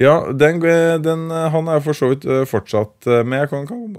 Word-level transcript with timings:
Ja, 0.00 0.32
den, 0.32 0.60
den, 1.02 1.30
han 1.30 1.68
er 1.68 1.80
for 1.82 1.92
så 1.92 2.12
vidt 2.12 2.24
eh, 2.24 2.44
fortsatt 2.46 3.06
eh, 3.06 3.24
med. 3.26 3.38
Jeg 3.38 3.48
kan, 3.48 3.66
kan 3.66 3.96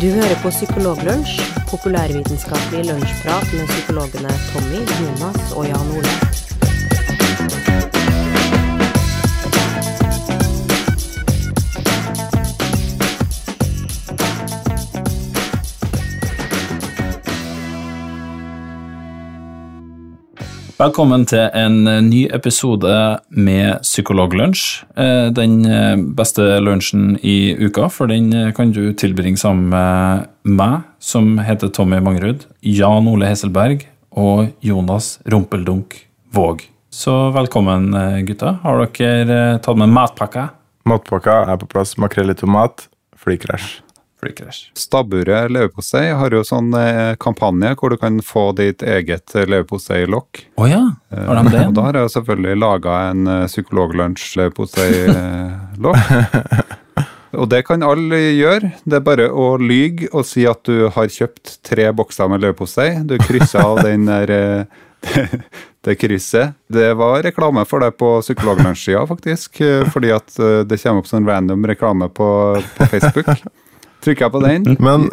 Du 0.00 0.06
hører 0.14 0.38
på 0.42 0.50
Psykologlunsj, 0.50 1.42
populærvitenskapelig 1.70 2.84
lunsjprat 2.86 3.50
med 3.56 3.66
psykologene 3.66 4.30
Tommy, 4.52 4.80
Jonas 5.00 5.52
og 5.56 5.66
Jan 5.66 5.90
Ole. 5.98 6.39
Velkommen 20.80 21.26
til 21.28 21.42
en 21.52 21.82
eh, 21.90 21.98
ny 22.00 22.20
episode 22.32 22.88
med 23.36 23.82
Psykologlunsj. 23.84 24.86
Eh, 24.96 25.26
Den 25.36 25.58
eh, 25.68 26.00
beste 26.16 26.46
lunsjen 26.64 27.18
i 27.20 27.52
uka, 27.60 27.90
for 27.92 28.08
den 28.08 28.30
kan 28.56 28.72
du 28.72 28.94
tilbringe 28.96 29.36
sammen 29.36 29.68
med 29.74 30.30
meg, 30.48 30.86
som 30.96 31.34
heter 31.44 31.68
Tommy 31.68 31.98
Mangerud, 32.00 32.46
Jan 32.64 33.10
Ole 33.12 33.28
Hesselberg 33.28 33.84
og 34.16 34.54
Jonas 34.64 35.18
Rumpeldunk 35.28 35.98
Våg. 36.32 36.64
Så 36.88 37.18
velkommen, 37.36 37.92
gutta. 38.24 38.56
Har 38.64 38.80
dere 38.96 39.60
tatt 39.60 39.84
med 39.84 39.92
matpakke? 39.92 40.48
Matpakka 40.88 41.42
er 41.44 41.60
på 41.60 41.68
plass. 41.76 41.98
Makrell 42.00 42.32
i 42.32 42.40
tomat. 42.40 42.88
Flykrasj. 43.20 43.82
Flykrasj. 44.20 44.70
Stabburet 44.76 45.50
leverpostei 45.52 46.10
har 46.16 46.34
jo 46.36 46.42
sånn 46.46 46.74
eh, 46.76 47.14
kampanje 47.20 47.72
hvor 47.80 47.94
du 47.94 47.96
kan 48.00 48.20
få 48.24 48.50
ditt 48.58 48.84
eget 48.84 49.32
leverposteilokk. 49.34 50.44
Å 50.60 50.68
ja, 50.68 50.82
har 51.14 51.40
de 51.40 51.54
det? 51.54 51.64
Og 51.70 51.76
da 51.78 51.86
har 51.88 52.00
jeg 52.02 52.14
selvfølgelig 52.16 52.60
laga 52.60 52.98
en 53.10 53.26
eh, 53.26 53.46
psykologlunsj 53.48 54.36
leverposteilokk. 54.42 56.04
Og 57.40 57.46
det 57.46 57.60
kan 57.68 57.82
alle 57.86 58.18
gjøre. 58.34 58.72
Det 58.82 58.96
er 58.98 59.04
bare 59.06 59.28
å 59.30 59.52
lyge 59.62 60.08
og 60.10 60.24
si 60.26 60.42
at 60.50 60.64
du 60.66 60.88
har 60.90 61.06
kjøpt 61.14 61.60
tre 61.62 61.86
bokser 61.94 62.26
med 62.28 62.42
leverpostei. 62.42 62.88
Du 63.06 63.14
krysser 63.22 63.62
av 63.62 63.84
den 63.86 64.08
der 64.10 64.26
det, 64.26 65.26
det 65.86 65.94
krysset. 66.00 66.56
Det 66.66 66.88
var 66.98 67.22
reklame 67.24 67.62
for 67.70 67.84
deg 67.84 67.94
på 68.00 68.16
psykologlunsjsida, 68.24 69.04
faktisk. 69.08 69.60
eh, 69.62 69.86
Fordi 69.94 70.10
at 70.16 70.38
eh, 70.42 70.60
det 70.66 70.80
kommer 70.82 71.04
opp 71.04 71.10
sånn 71.10 71.28
random 71.28 71.66
reklame 71.70 72.10
på, 72.10 72.28
på 72.76 72.90
Facebook. 72.90 73.30
Trykker 74.00 74.26
jeg 74.26 74.32
på 74.32 74.40
den, 74.44 74.76
Men 74.80 75.10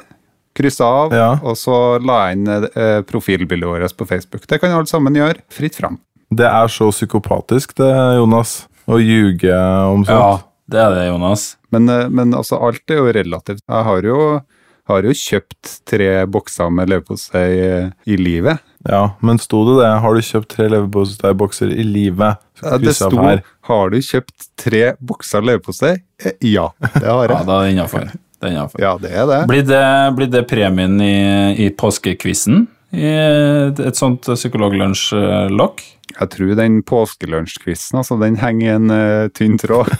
kryssa 0.58 0.86
av, 0.86 1.14
Ja. 1.14 1.32
og 1.44 1.56
så 1.60 2.00
la 2.02 2.28
jeg 2.30 2.38
inn 2.38 2.48
eh, 2.50 3.02
profilbildet 3.06 3.68
vårt 3.70 3.98
på 3.98 4.08
Facebook. 4.10 4.48
Det 4.48 4.60
kan 4.62 4.72
alle 4.72 4.88
sammen 4.90 5.14
gjøre. 5.14 5.42
Fritt 5.54 5.76
fram. 5.76 6.00
det 6.34 6.46
er 6.50 6.68
så 6.68 6.90
psykopatisk, 6.92 7.76
det, 7.78 7.92
Jonas. 8.18 8.68
Å 8.88 8.98
ljuge 9.00 9.54
om 9.92 10.04
Ja, 10.08 10.40
det 10.70 10.80
er 10.80 10.96
det, 10.96 11.06
Jonas. 11.12 11.58
Men, 11.72 11.88
eh, 11.90 12.08
men 12.10 12.34
altså, 12.34 12.58
alt 12.64 12.82
er 12.90 12.96
jo 13.04 13.12
relativt. 13.14 13.62
Jeg 13.68 13.84
har 13.84 14.02
jo, 14.02 14.42
har 14.88 15.02
jo 15.04 15.10
kjøpt 15.12 15.86
tre 15.86 16.26
bokser 16.26 16.70
med 16.72 16.90
leverpostei 16.90 17.46
i, 17.60 17.92
i 18.08 18.18
livet. 18.18 18.60
Ja, 18.88 19.12
men 19.22 19.38
sto 19.38 19.64
det 19.68 19.82
det? 19.84 19.94
Har 20.02 20.14
du 20.16 20.22
kjøpt 20.22 20.48
tre 20.56 20.68
leverposteibokser 20.72 21.72
i 21.76 21.84
livet? 21.84 22.38
Ja, 22.64 22.78
Det 22.78 22.96
sto 22.96 23.10
her. 23.22 23.44
'Har 23.68 23.90
du 23.92 23.98
kjøpt 24.00 24.48
tre 24.58 24.96
bokser 25.04 25.42
leverpostei?' 25.44 26.00
Eh, 26.24 26.32
Ja, 26.42 26.70
det 26.80 27.04
har 27.04 27.28
jeg. 27.28 27.36
Ja, 27.38 27.44
da 27.44 27.60
er 27.62 27.66
det 27.68 27.76
innafor. 27.76 28.12
Det 28.44 28.52
er. 28.54 28.74
Ja, 28.82 28.94
det 29.02 29.12
er 29.12 29.26
det. 29.30 29.40
Blir 29.50 29.64
det, 29.66 29.84
blir 30.18 30.30
det 30.34 30.44
premien 30.50 31.00
i, 31.02 31.14
i 31.66 31.70
påskekvissen? 31.74 32.68
I 32.94 33.10
et 33.10 33.98
sånt 34.00 34.28
psykologlunsj-lokk? 34.30 35.82
Jeg 36.18 36.30
tror 36.34 36.54
den 36.58 36.78
påskelunsjquizen, 36.88 38.00
altså, 38.00 38.16
den 38.22 38.38
henger 38.42 38.66
i 38.68 38.76
en 38.78 38.94
uh, 38.94 39.28
tynn 39.36 39.58
tråd. 39.62 39.92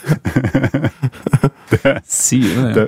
Sier 2.08 2.56
det, 2.56 2.72
det? 2.74 2.86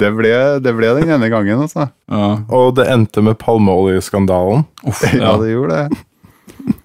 det, 0.00 0.10
ble, 0.16 0.32
det 0.64 0.72
ble 0.78 0.94
den 0.98 1.12
ene 1.14 1.28
gangen, 1.30 1.66
altså. 1.66 1.90
Ja. 2.10 2.30
Og 2.54 2.72
det 2.78 2.88
endte 2.90 3.22
med 3.22 3.38
palmeoljeskandalen. 3.42 4.64
Uff, 4.86 5.04
Ja, 5.12 5.34
ja. 5.34 5.36
det 5.42 5.52
gjorde 5.52 5.84
det. 5.84 6.02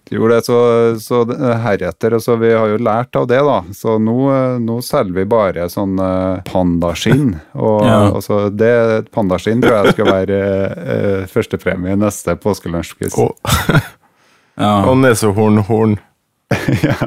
Det 0.09 0.15
gjorde 0.17 0.35
det, 0.39 0.45
så, 0.47 0.59
så 0.99 1.19
det- 1.29 1.37
heretter, 1.61 2.15
altså 2.17 2.33
vi 2.41 2.49
har 2.53 2.67
jo 2.71 2.77
lært 2.81 3.15
av 3.19 3.27
det 3.29 3.37
da, 3.45 3.59
så 3.77 3.99
nå, 4.01 4.15
eh, 4.33 4.55
nå 4.63 4.79
selger 4.81 5.13
vi 5.19 5.25
bare 5.29 5.67
sånn 5.69 5.99
eh, 6.01 6.39
pandaskinn, 6.49 7.35
og 7.53 7.83
Ja. 7.85 7.99
altså 8.17 8.39
det 8.49 9.11
pandaskinn 9.13 9.61
tror 9.61 9.75
jeg 9.85 9.93
skal 9.93 10.09
være 10.09 10.39
eh, 10.95 11.27
førstepremie 11.29 11.93
i 11.93 11.99
neste 12.01 12.33
påskelunsjquiz. 12.41 13.13
Og, 13.21 13.37
ja. 14.57 14.71
og 14.89 14.97
nesehornhorn. 15.03 15.99
ja. 16.89 16.97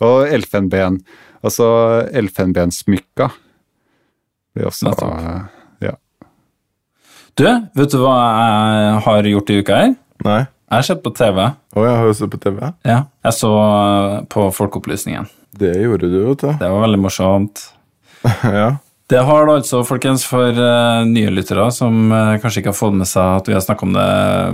Og 0.00 0.24
elfenben, 0.32 1.02
altså 1.44 1.68
elfenbensmykka. 2.08 3.28
Blir 4.56 4.70
også, 4.72 4.94
eh, 4.96 5.44
ja. 5.90 5.92
Du, 7.36 7.44
vet 7.76 7.92
du 7.92 8.00
hva 8.00 8.16
jeg 8.16 8.98
har 9.10 9.28
gjort 9.34 9.50
i 9.52 9.60
uka 9.60 9.78
her? 9.84 9.94
Nei. 10.24 10.40
Jeg 10.74 10.82
har 10.82 10.86
sett 10.88 11.04
på 11.04 11.12
TV. 11.14 11.36
Å, 11.54 11.82
jeg 11.86 11.98
har 12.00 12.08
jo 12.08 12.14
sett 12.18 12.32
på 12.32 12.38
TV. 12.42 12.56
Ja. 12.82 13.04
Jeg 13.22 13.36
så 13.36 13.50
eh, 13.62 14.14
på 14.26 14.48
Folkeopplysningen. 14.56 15.28
Det 15.54 15.70
gjorde 15.78 16.08
du, 16.10 16.16
vet 16.32 16.42
du. 16.42 16.48
Det 16.58 16.70
var 16.72 16.82
veldig 16.88 17.04
morsomt. 17.04 17.68
Ja. 18.42 18.72
Det 19.12 19.20
har 19.20 19.42
det 19.44 19.58
altså, 19.58 19.82
folkens, 19.84 20.22
for 20.24 20.56
uh, 20.56 21.04
nye 21.04 21.28
lyttere 21.28 21.66
som 21.76 22.08
uh, 22.08 22.38
kanskje 22.40 22.62
ikke 22.62 22.70
har 22.72 22.78
fått 22.78 22.94
med 22.96 23.06
seg 23.06 23.42
at 23.42 23.50
vi 23.50 23.52
har 23.52 23.60
snakket 23.60 23.84
om 23.84 23.92
det 23.92 24.06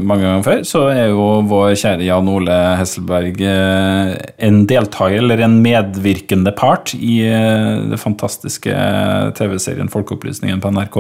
mange 0.03 0.25
ganger 0.27 0.43
før, 0.43 0.65
så 0.67 0.83
er 0.91 1.13
jo 1.13 1.29
vår 1.47 1.77
kjære 1.79 2.09
Jan 2.09 2.31
Ole 2.33 2.57
Hesselberg 2.81 3.39
uh, 3.47 4.11
en 4.43 4.59
deltaker, 4.67 5.21
eller 5.23 5.45
en 5.47 5.55
medvirkende 5.63 6.51
part, 6.59 6.91
i 6.99 7.21
uh, 7.31 7.87
det 7.93 8.03
fantastiske 8.03 8.75
TV-serien 9.39 9.93
Folkeopplysningen 9.95 10.59
på 10.67 10.75
NRK. 10.75 10.99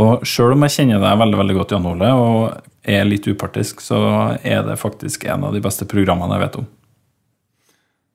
Og 0.00 0.22
sjøl 0.24 0.54
om 0.54 0.62
jeg 0.66 0.76
kjenner 0.76 1.02
deg 1.02 1.18
veldig 1.20 1.40
veldig 1.42 1.56
godt, 1.58 1.74
Jan 1.74 1.88
Ole, 1.90 2.12
og 2.16 2.68
er 2.88 3.04
litt 3.06 3.26
upartisk, 3.28 3.82
så 3.84 3.98
er 4.42 4.62
det 4.66 4.78
faktisk 4.80 5.26
en 5.28 5.44
av 5.48 5.52
de 5.54 5.60
beste 5.64 5.86
programmene 5.88 6.38
jeg 6.38 6.44
vet 6.46 6.60
om. 6.62 6.70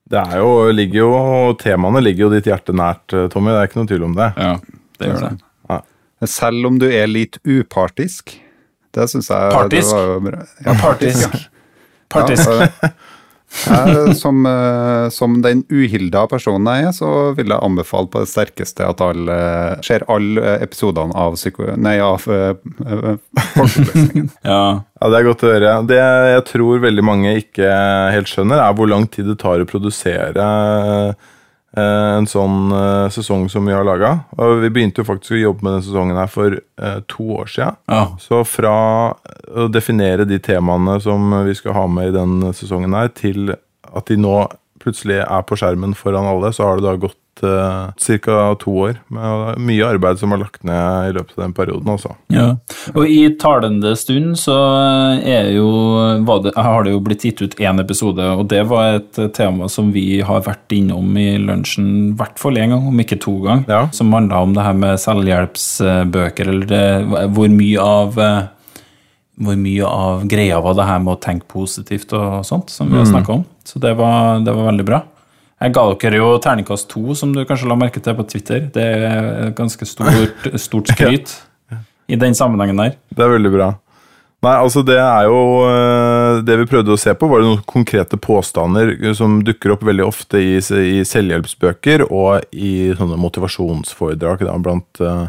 Det 0.08 0.24
er 0.24 0.40
jo, 0.40 0.52
ligger 0.72 1.02
jo, 1.04 1.12
Temaene 1.60 2.02
ligger 2.02 2.28
jo 2.28 2.32
ditt 2.34 2.48
hjerte 2.48 2.74
nært, 2.76 3.06
eh, 3.12 3.28
Tommy. 3.32 3.52
Det 3.52 3.60
er 3.60 3.70
ikke 3.70 3.82
noe 3.82 3.92
tvil 3.92 4.08
om 4.08 4.16
det. 4.18 4.30
Ja, 4.40 4.54
det 4.98 5.12
gjør 5.12 5.26
det. 5.28 5.36
Selv 6.26 6.66
om 6.66 6.80
du 6.82 6.88
er 6.90 7.06
litt 7.06 7.38
upartisk. 7.46 8.34
Det 8.96 9.06
syns 9.12 9.28
jeg 9.30 9.54
Partisk? 9.54 9.92
Det 9.94 10.08
var 10.10 10.24
bra. 10.26 10.40
Ja, 10.66 10.74
Partisk. 10.82 11.36
Partisk. 12.10 12.50
Ja, 12.50 12.90
jeg, 13.48 14.16
som, 14.20 14.42
eh, 14.46 15.08
som 15.14 15.38
den 15.44 15.64
uhilda 15.72 16.26
personen 16.30 16.68
jeg 16.68 16.90
er, 16.90 16.96
så 16.96 17.12
vil 17.38 17.54
jeg 17.54 17.64
anbefale 17.64 18.10
på 18.12 18.24
det 18.24 18.30
sterkeste 18.32 18.86
at 18.86 19.02
alle 19.04 19.38
ser 19.86 20.04
alle 20.12 20.58
episodene 20.66 21.16
av, 21.16 21.38
psyko, 21.40 21.70
nei, 21.80 21.96
av 22.04 22.28
eh, 22.28 22.52
eh, 22.84 23.16
Folkeopplysningen. 23.56 24.30
Ja. 24.48 24.62
Ja, 24.98 25.10
Det 25.14 25.18
er 25.20 25.26
godt 25.28 25.44
å 25.46 25.52
høre. 25.52 25.72
Det 25.88 25.98
jeg 26.02 26.44
tror 26.50 26.80
veldig 26.84 27.04
mange 27.06 27.34
ikke 27.40 27.72
helt 28.14 28.30
skjønner, 28.32 28.62
er 28.64 28.78
hvor 28.78 28.90
lang 28.90 29.06
tid 29.14 29.30
det 29.30 29.38
tar 29.44 29.62
å 29.62 29.70
produsere 29.70 30.48
eh, 30.48 31.34
en 31.78 32.28
sånn 32.30 32.72
eh, 32.72 33.08
sesong 33.14 33.50
som 33.52 33.66
vi 33.68 33.74
har 33.76 33.86
laga. 33.86 34.14
Vi 34.62 34.70
begynte 34.74 35.04
jo 35.04 35.08
faktisk 35.10 35.36
å 35.36 35.42
jobbe 35.42 35.66
med 35.66 35.76
denne 35.76 35.86
sesongen 35.86 36.20
her 36.20 36.30
for 36.32 36.56
eh, 36.56 37.00
to 37.12 37.28
år 37.38 37.52
sia. 37.52 37.74
ja. 37.92 38.06
Så 38.24 38.44
fra 38.48 38.78
å 39.48 39.68
definere 39.72 40.26
de 40.28 40.40
temaene 40.44 40.98
som 41.04 41.34
vi 41.46 41.56
skal 41.58 41.76
ha 41.78 41.86
med 41.92 42.10
i 42.10 42.16
den 42.16 42.40
sesongen 42.56 42.96
her, 42.98 43.12
til 43.14 43.54
at 43.88 44.10
de 44.10 44.18
nå 44.20 44.40
plutselig 44.84 45.22
er 45.26 45.46
på 45.48 45.58
skjermen 45.60 45.96
foran 45.98 46.28
alle, 46.30 46.54
så 46.56 46.68
har 46.68 46.80
det 46.80 46.88
da 46.88 46.96
gått 47.08 47.18
uh, 47.44 47.92
ca. 47.98 48.56
to 48.60 48.74
år. 48.88 48.98
Med 49.14 49.60
mye 49.70 49.86
arbeid 49.88 50.20
som 50.22 50.34
er 50.34 50.42
lagt 50.42 50.64
ned 50.68 51.12
i 51.12 51.14
løpet 51.18 51.38
av 51.38 51.44
den 51.46 51.56
perioden, 51.58 51.92
altså. 51.94 52.16
Ja, 52.34 52.48
og 52.94 53.08
i 53.08 53.20
talende 53.40 53.94
stund 54.00 54.38
så 54.42 54.58
er 55.22 55.52
jo, 55.56 55.68
det, 56.44 56.56
har 56.56 56.86
det 56.86 56.96
jo 56.96 57.04
blitt 57.04 57.26
gitt 57.28 57.42
ut 57.42 57.58
én 57.60 57.82
episode, 57.84 58.24
og 58.24 58.48
det 58.52 58.64
var 58.70 59.00
et 59.02 59.22
tema 59.38 59.70
som 59.72 59.92
vi 59.96 60.22
har 60.26 60.46
vært 60.48 60.76
innom 60.76 61.18
i 61.20 61.30
lunsjen 61.42 61.88
i 62.12 62.18
hvert 62.18 62.40
fall 62.42 62.60
én 62.60 62.74
gang, 62.74 62.88
om 62.90 63.02
ikke 63.04 63.20
to 63.24 63.38
ganger, 63.46 63.66
Ja. 63.68 63.82
som 63.92 64.14
handla 64.14 64.44
om 64.44 64.54
det 64.56 64.64
her 64.66 64.78
med 64.78 65.00
selvhjelpsbøker, 65.02 66.48
eller 66.54 66.70
det, 66.70 66.86
hvor 67.36 67.52
mye 67.52 67.82
av 67.84 68.20
eh, 68.22 68.46
hvor 69.38 69.58
mye 69.60 69.86
av 69.86 70.24
greia 70.30 70.58
var 70.66 70.74
det 70.78 70.88
her 70.90 71.04
med 71.04 71.14
å 71.14 71.22
tenke 71.22 71.46
positivt 71.52 72.14
og 72.18 72.42
sånt, 72.48 72.72
som 72.74 72.90
vi 72.90 72.98
har 72.98 73.06
snakka 73.06 73.36
om. 73.36 73.44
Så 73.68 73.78
det 73.84 73.94
var, 74.00 74.40
det 74.42 74.56
var 74.56 74.72
veldig 74.72 74.86
bra. 74.88 75.04
Jeg 75.58 75.74
ga 75.74 75.84
dere 75.98 76.20
jo 76.20 76.30
terningkast 76.44 76.90
to, 76.92 77.16
som 77.18 77.32
du 77.34 77.42
kanskje 77.50 77.68
la 77.72 77.76
merke 77.80 78.02
til 78.04 78.14
på 78.18 78.26
Twitter. 78.30 78.68
Det 78.74 78.84
er 79.08 79.52
ganske 79.58 79.88
stort, 79.90 80.46
stort 80.68 80.92
skryt 80.94 81.34
i 82.08 82.16
den 82.20 82.36
sammenhengen 82.38 82.78
der. 82.78 82.94
Det 83.10 83.26
er 83.26 83.34
veldig 83.34 83.52
bra. 83.56 83.72
Nei, 84.46 84.52
altså 84.54 84.84
det 84.86 85.00
er 85.02 85.24
jo 85.26 85.38
eh, 85.66 86.44
Det 86.46 86.60
vi 86.60 86.68
prøvde 86.70 86.94
å 86.94 87.00
se 87.02 87.10
på, 87.18 87.26
var 87.26 87.42
det 87.42 87.48
noen 87.50 87.64
konkrete 87.66 88.20
påstander 88.22 88.92
som 89.18 89.40
dukker 89.44 89.74
opp 89.74 89.82
veldig 89.88 90.06
ofte 90.06 90.38
i, 90.38 90.60
i 90.62 91.02
selvhjelpsbøker 91.10 92.04
og 92.06 92.46
i 92.54 92.94
sånne 93.00 93.18
motivasjonsforedrag 93.18 94.46
da, 94.46 94.54
blant 94.62 95.02
eh, 95.02 95.26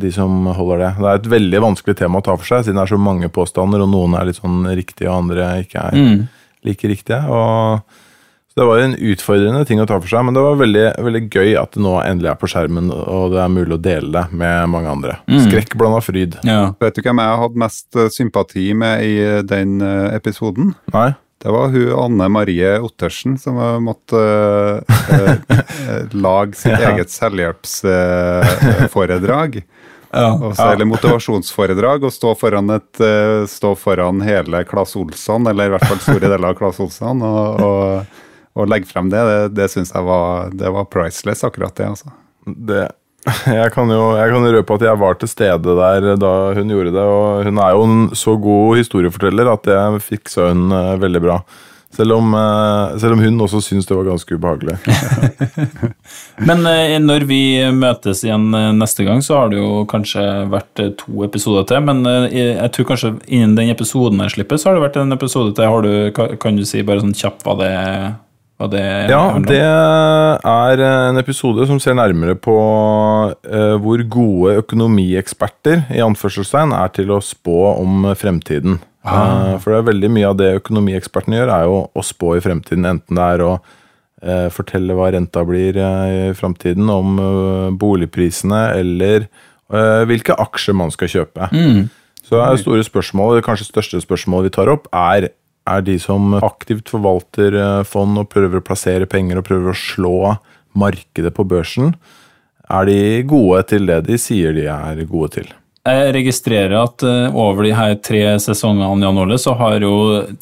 de 0.00 0.10
som 0.16 0.48
holder 0.56 0.80
det. 0.80 0.90
Det 0.96 1.10
er 1.12 1.20
et 1.20 1.30
veldig 1.36 1.60
vanskelig 1.66 1.98
tema 2.00 2.22
å 2.22 2.24
ta 2.24 2.38
for 2.40 2.48
seg, 2.48 2.64
siden 2.64 2.80
det 2.80 2.86
er 2.86 2.94
så 2.94 3.00
mange 3.04 3.28
påstander, 3.36 3.84
og 3.84 3.92
noen 3.92 4.16
er 4.16 4.30
litt 4.30 4.40
sånn 4.40 4.62
riktige, 4.80 5.10
og 5.12 5.26
andre 5.26 5.50
ikke 5.66 5.84
er 5.90 5.98
Mm. 6.00 6.26
like 6.64 6.88
riktige. 6.88 7.20
Og 7.28 7.82
det 8.58 8.64
var 8.66 8.80
en 8.82 8.96
utfordrende 8.98 9.60
ting 9.68 9.78
å 9.78 9.84
ta 9.86 10.00
for 10.02 10.10
seg, 10.10 10.24
men 10.26 10.34
det 10.34 10.42
var 10.42 10.56
veldig, 10.58 10.86
veldig 11.06 11.20
gøy 11.30 11.52
at 11.60 11.70
det 11.76 11.82
nå 11.84 11.92
endelig 12.02 12.30
er 12.32 12.38
på 12.40 12.48
skjermen, 12.50 12.88
og 12.90 13.30
det 13.36 13.40
er 13.44 13.52
mulig 13.54 13.74
å 13.76 13.78
dele 13.84 14.10
det 14.16 14.24
med 14.40 14.66
mange 14.72 14.90
andre. 14.96 15.14
Mm. 15.30 15.44
Skrekk 15.46 15.76
blanda 15.78 16.00
fryd. 16.02 16.34
Ja. 16.48 16.64
Vet 16.82 16.96
du 16.98 17.02
hvem 17.06 17.20
jeg 17.22 17.38
hadde 17.44 17.62
mest 17.62 17.86
eh, 17.94 18.08
sympati 18.10 18.66
med 18.74 18.94
i 19.06 19.12
eh, 19.22 19.42
den 19.46 19.78
eh, 19.84 20.10
episoden? 20.18 20.74
Nei? 20.94 21.12
Det 21.38 21.46
var 21.54 21.70
hun 21.70 21.92
Anne 22.02 22.26
Marie 22.34 22.72
Ottersen 22.82 23.36
som 23.38 23.54
måtte 23.86 24.18
uh, 24.18 24.82
lage 26.26 26.58
sitt 26.58 26.74
Ja. 26.82 26.90
eget 26.90 27.14
selvhjelpsforedrag. 27.14 29.62
Ja. 30.10 30.32
Og 30.34 30.50
så- 30.56 30.66
Eller 30.72 30.84
motivasjonsforedrag, 30.90 32.02
og 32.02 32.10
stå 32.10 32.34
foran, 32.40 32.70
et, 32.74 32.90
stå 33.54 33.70
foran 33.78 34.18
hele 34.26 34.64
Claes 34.66 34.96
Olsson, 34.98 35.46
eller 35.46 35.66
i 35.66 35.70
hvert 35.76 35.86
fall 35.86 36.00
store 36.02 36.26
deler 36.26 36.48
av 36.50 36.54
Claes 36.58 36.80
Olsson, 36.82 37.22
og, 37.22 37.60
og, 37.62 38.02
og 38.58 38.70
legge 38.70 38.90
frem 38.90 39.10
det. 39.12 39.24
Det, 39.28 39.40
det 39.56 39.70
syns 39.72 39.94
jeg 39.94 40.06
var, 40.06 40.50
det 40.54 40.72
var 40.74 40.90
priceless, 40.92 41.46
akkurat 41.46 41.76
det. 41.78 41.92
altså. 41.94 42.14
Det, 42.46 42.86
jeg, 43.60 43.70
kan 43.74 43.90
jo, 43.92 44.02
jeg 44.18 44.32
kan 44.32 44.50
røpe 44.56 44.76
at 44.78 44.84
jeg 44.88 45.00
var 45.00 45.16
til 45.18 45.30
stede 45.30 45.78
der 45.78 46.12
da 46.20 46.34
hun 46.56 46.74
gjorde 46.74 46.94
det, 46.94 47.06
og 47.06 47.48
hun 47.48 47.64
er 47.64 47.72
jo 47.76 47.88
en 47.88 48.04
så 48.16 48.36
god 48.40 48.78
historieforteller 48.82 49.50
at 49.52 49.72
jeg 49.72 50.04
fiksa 50.04 50.52
hun 50.52 50.70
eh, 50.72 50.94
veldig 51.02 51.24
bra. 51.24 51.40
Selv 51.96 52.18
om, 52.18 52.34
eh, 52.36 52.98
selv 53.00 53.16
om 53.16 53.22
hun 53.24 53.40
også 53.40 53.62
syntes 53.64 53.88
det 53.88 53.96
var 53.96 54.06
ganske 54.10 54.36
ubehagelig. 54.36 54.76
Men 56.48 56.62
eh, 56.68 56.94
når 57.02 57.24
vi 57.28 57.40
møtes 57.74 58.22
igjen 58.26 58.52
neste 58.78 59.06
gang, 59.08 59.22
så 59.24 59.40
har 59.40 59.52
det 59.52 59.58
jo 59.58 59.82
kanskje 59.88 60.24
vært 60.52 60.84
to 61.00 61.24
episoder 61.26 61.66
til. 61.68 61.82
Men 61.88 62.04
jeg 62.28 62.70
tror 62.76 62.90
kanskje 62.92 63.16
innen 63.26 63.56
den 63.58 63.72
episoden 63.74 64.20
jeg 64.26 64.36
slipper, 64.36 64.60
så 64.60 64.70
har 64.70 64.78
det 64.78 64.86
vært 64.86 65.00
en 65.02 65.16
episode 65.16 65.56
til. 65.56 65.68
Har 65.68 65.84
du, 65.84 65.92
kan, 66.16 66.36
kan 66.40 66.60
du 66.60 66.64
si 66.68 66.84
bare 66.86 67.02
sånn 67.02 67.16
kjapt 67.16 67.48
hva 67.48 67.58
det, 67.64 67.74
hva 67.74 68.27
det 68.66 68.82
Ja, 69.12 69.38
det 69.38 69.62
er 69.62 70.80
en 70.82 71.20
episode 71.20 71.66
som 71.70 71.78
ser 71.78 71.94
nærmere 71.94 72.34
på 72.34 72.56
eh, 73.46 73.76
hvor 73.78 74.02
gode 74.10 74.56
økonomieksperter 74.64 75.84
i 75.94 76.02
anførselstegn 76.02 76.74
er 76.74 76.90
til 76.96 77.12
å 77.14 77.20
spå 77.22 77.58
om 77.78 78.08
fremtiden. 78.18 78.80
Eh, 79.06 79.52
for 79.62 79.72
det 79.72 79.78
er 79.78 79.90
veldig 79.92 80.10
mye 80.16 80.30
av 80.32 80.38
det 80.40 80.56
økonomiekspertene 80.58 81.38
gjør, 81.38 81.52
er 81.54 81.68
jo 81.70 81.78
å 81.86 82.04
spå 82.04 82.34
i 82.36 82.42
fremtiden. 82.42 82.88
Enten 82.90 83.20
det 83.20 83.28
er 83.36 83.44
å 83.46 83.52
eh, 83.54 84.48
fortelle 84.54 84.96
hva 84.98 85.12
renta 85.14 85.44
blir 85.46 85.78
eh, 85.78 86.16
i 86.32 86.34
fremtiden, 86.36 86.90
om 86.90 87.14
eh, 87.22 87.70
boligprisene, 87.78 88.64
eller 88.80 89.28
eh, 89.28 90.02
hvilke 90.10 90.34
aksjer 90.34 90.76
man 90.76 90.90
skal 90.94 91.14
kjøpe. 91.14 91.50
Så 92.28 92.42
er 92.42 92.52
det 92.52 92.60
store 92.60 92.84
spørsmål, 92.84 93.38
det 93.38 93.46
kanskje 93.46 93.70
største 93.70 94.02
spørsmålet 94.04 94.50
vi 94.50 94.56
tar 94.58 94.68
opp, 94.74 94.90
er 94.92 95.30
er 95.68 95.84
de 95.86 95.98
som 96.02 96.34
aktivt 96.40 96.90
forvalter 96.92 97.54
eh, 97.58 97.82
fond 97.88 98.18
og 98.22 98.28
prøver 98.32 98.60
å 98.60 98.64
plassere 98.64 99.08
penger 99.10 99.40
og 99.40 99.48
prøver 99.48 99.72
å 99.74 99.78
slå 99.78 100.16
markedet 100.78 101.32
på 101.36 101.46
børsen, 101.48 101.94
er 102.68 102.84
de 102.88 102.98
gode 103.28 103.62
til 103.70 103.86
det 103.88 104.02
de 104.08 104.18
sier 104.20 104.52
de 104.56 104.66
er 104.68 105.04
gode 105.08 105.30
til. 105.38 105.48
Jeg 105.88 106.10
registrerer 106.12 106.74
at 106.82 107.02
eh, 107.06 107.36
over 107.38 107.64
de 107.64 107.70
her 107.72 107.94
tre 108.04 108.20
sesongene 108.44 109.06
Jan 109.06 109.20
Ole, 109.22 109.38
så 109.40 109.54
har 109.56 109.78
jo 109.80 109.94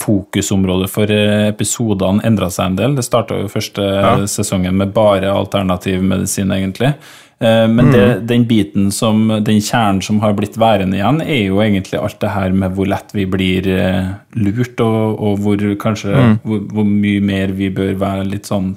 fokusområdet 0.03 0.89
for 0.91 1.13
eh, 1.13 1.49
episodene 1.53 2.25
endra 2.27 2.49
seg 2.51 2.73
en 2.73 2.79
del. 2.81 2.97
Det 2.99 3.05
starta 3.07 3.39
jo 3.43 3.53
første 3.53 3.85
Ja. 3.85 4.17
sesongen 4.27 4.75
med 4.81 4.95
bare 4.97 5.31
alternativ 5.31 6.03
medisin, 6.03 6.51
egentlig. 6.51 6.95
Eh, 7.41 7.69
Men 7.69 7.93
det, 7.93 8.21
den 8.29 8.47
biten 8.49 8.89
som, 8.93 9.29
den 9.29 9.61
kjernen 9.61 10.01
som 10.03 10.23
har 10.25 10.33
blitt 10.39 10.57
værende 10.57 10.97
igjen, 10.97 11.21
er 11.21 11.43
jo 11.51 11.61
egentlig 11.61 12.01
alt 12.01 12.19
det 12.23 12.33
her 12.33 12.57
med 12.57 12.73
hvor 12.77 12.89
lett 12.89 13.13
vi 13.13 13.27
blir 13.29 13.69
eh, 13.69 14.09
lurt, 14.41 14.81
og, 14.81 15.21
og 15.21 15.45
hvor 15.45 15.65
kanskje 15.83 16.17
hvor, 16.43 16.65
hvor 16.73 16.89
mye 16.89 17.21
mer 17.21 17.53
vi 17.57 17.69
bør 17.69 17.93
være 18.01 18.25
litt 18.31 18.49
sånn 18.49 18.75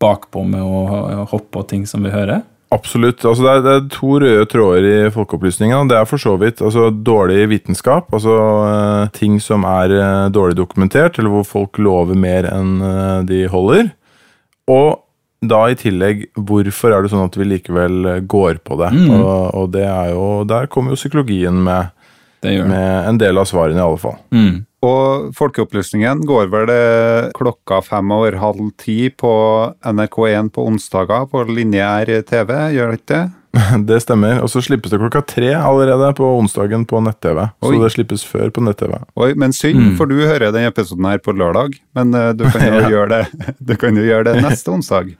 bakpå 0.00 0.44
med 0.44 0.60
å 0.60 1.24
hoppe 1.28 1.52
på 1.56 1.66
ting 1.68 1.86
som 1.88 2.04
vi 2.04 2.12
hører. 2.12 2.44
Absolutt. 2.74 3.22
altså 3.24 3.44
det 3.44 3.52
er, 3.52 3.60
det 3.62 3.74
er 3.76 3.84
to 3.94 4.16
røde 4.20 4.48
tråder 4.50 4.86
i 4.88 4.96
folkeopplysningen. 5.14 5.88
Det 5.88 6.00
er 6.00 6.08
for 6.08 6.20
så 6.20 6.34
vidt 6.40 6.60
altså 6.64 6.88
dårlig 6.90 7.44
vitenskap, 7.52 8.08
altså 8.12 8.36
eh, 8.64 9.12
ting 9.16 9.36
som 9.40 9.68
er 9.68 9.92
dårlig 10.32 10.56
dokumentert, 10.56 11.20
eller 11.20 11.32
hvor 11.32 11.44
folk 11.48 11.80
lover 11.80 12.16
mer 12.16 12.48
enn 12.48 12.78
de 13.28 13.44
holder. 13.52 13.92
Og 14.72 15.05
da 15.44 15.66
i 15.70 15.76
tillegg, 15.78 16.26
hvorfor 16.36 16.94
er 16.94 17.04
det 17.04 17.12
sånn 17.12 17.26
at 17.26 17.36
vi 17.36 17.48
likevel 17.48 18.08
eh, 18.08 18.22
går 18.24 18.62
på 18.64 18.78
det? 18.80 18.92
Og, 19.12 19.34
og 19.58 19.68
det 19.74 19.84
er 19.88 20.14
jo, 20.14 20.24
der 20.48 20.70
kommer 20.72 20.94
jo 20.94 21.00
psykologien 21.00 21.58
med, 21.66 21.92
med 22.42 23.10
en 23.10 23.20
del 23.20 23.38
av 23.40 23.48
svarene, 23.50 23.78
i 23.80 23.84
alle 23.84 24.00
fall. 24.00 24.16
Mm. 24.34 24.64
Og 24.86 25.30
Folkeopplysningen 25.36 26.22
går 26.28 26.50
vel 26.52 26.68
det 26.70 27.32
klokka 27.36 27.80
fem 27.84 28.12
over 28.14 28.38
halv 28.40 28.70
ti 28.80 29.08
på 29.10 29.32
NRK1 29.82 30.52
på 30.54 30.66
onsdager 30.70 31.26
på 31.32 31.42
lineær 31.48 32.12
TV, 32.28 32.52
gjør 32.76 32.92
det 32.92 33.00
ikke 33.00 33.12
det? 33.14 33.24
Det 33.88 34.00
stemmer. 34.02 34.40
Og 34.44 34.50
så 34.52 34.60
slippes 34.64 34.92
det 34.92 34.98
klokka 35.00 35.22
tre 35.26 35.52
allerede 35.56 36.10
på 36.18 36.26
onsdagen 36.38 36.84
på 36.88 37.00
nett-TV. 37.04 37.46
Så 37.62 37.72
det 37.82 37.92
slippes 37.94 38.24
før 38.26 38.50
på 38.52 38.64
nett-TV. 38.66 38.98
Oi, 39.16 39.30
men 39.38 39.54
synd, 39.56 39.96
for 39.96 40.06
du 40.10 40.18
hører 40.20 40.52
den 40.52 40.68
episoden 40.68 41.08
her 41.08 41.18
på 41.24 41.32
lørdag. 41.36 41.78
Men 41.96 42.12
uh, 42.14 42.32
du 42.36 42.44
kan 42.50 42.66
jo 42.66 42.80
Ja. 42.84 42.90
gjøre 42.92 43.08
det 43.14 43.54
Du 43.70 43.74
kan 43.80 43.96
jo 43.96 44.04
gjøre 44.04 44.28
det 44.32 44.42
neste 44.44 44.70
onsdag. 44.74 45.14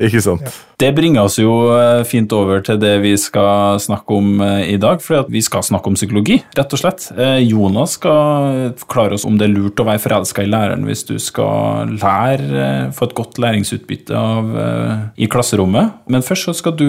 Ikke 0.00 0.22
sant? 0.24 0.48
Det 0.80 0.94
bringer 0.96 1.26
oss 1.26 1.36
jo 1.36 1.52
eh, 1.74 2.02
fint 2.08 2.32
over 2.32 2.62
til 2.64 2.78
det 2.80 2.94
vi 3.02 3.12
skal 3.20 3.76
snakke 3.82 4.16
om 4.16 4.40
eh, 4.40 4.70
i 4.72 4.78
dag, 4.80 5.02
for 5.04 5.28
vi 5.28 5.42
skal 5.44 5.64
snakke 5.66 5.90
om 5.90 5.98
psykologi, 5.98 6.38
rett 6.56 6.72
og 6.72 6.80
slett. 6.80 7.10
Eh, 7.20 7.42
Jonas 7.44 7.98
skal 7.98 8.72
forklare 8.80 9.18
oss 9.18 9.26
om 9.28 9.36
det 9.36 9.50
er 9.50 9.52
lurt 9.52 9.82
å 9.82 9.84
være 9.84 10.00
forelska 10.00 10.46
i 10.46 10.48
læreren 10.48 10.86
hvis 10.88 11.04
du 11.10 11.18
skal 11.20 11.92
lære, 12.00 12.88
få 12.96 13.10
et 13.10 13.16
godt 13.18 13.40
læringsutbytte 13.42 14.16
av, 14.16 14.48
i 15.20 15.28
klasserommet. 15.30 16.00
Men 16.10 16.24
først 16.24 16.48
så 16.48 16.56
skal 16.56 16.74
du, 16.80 16.86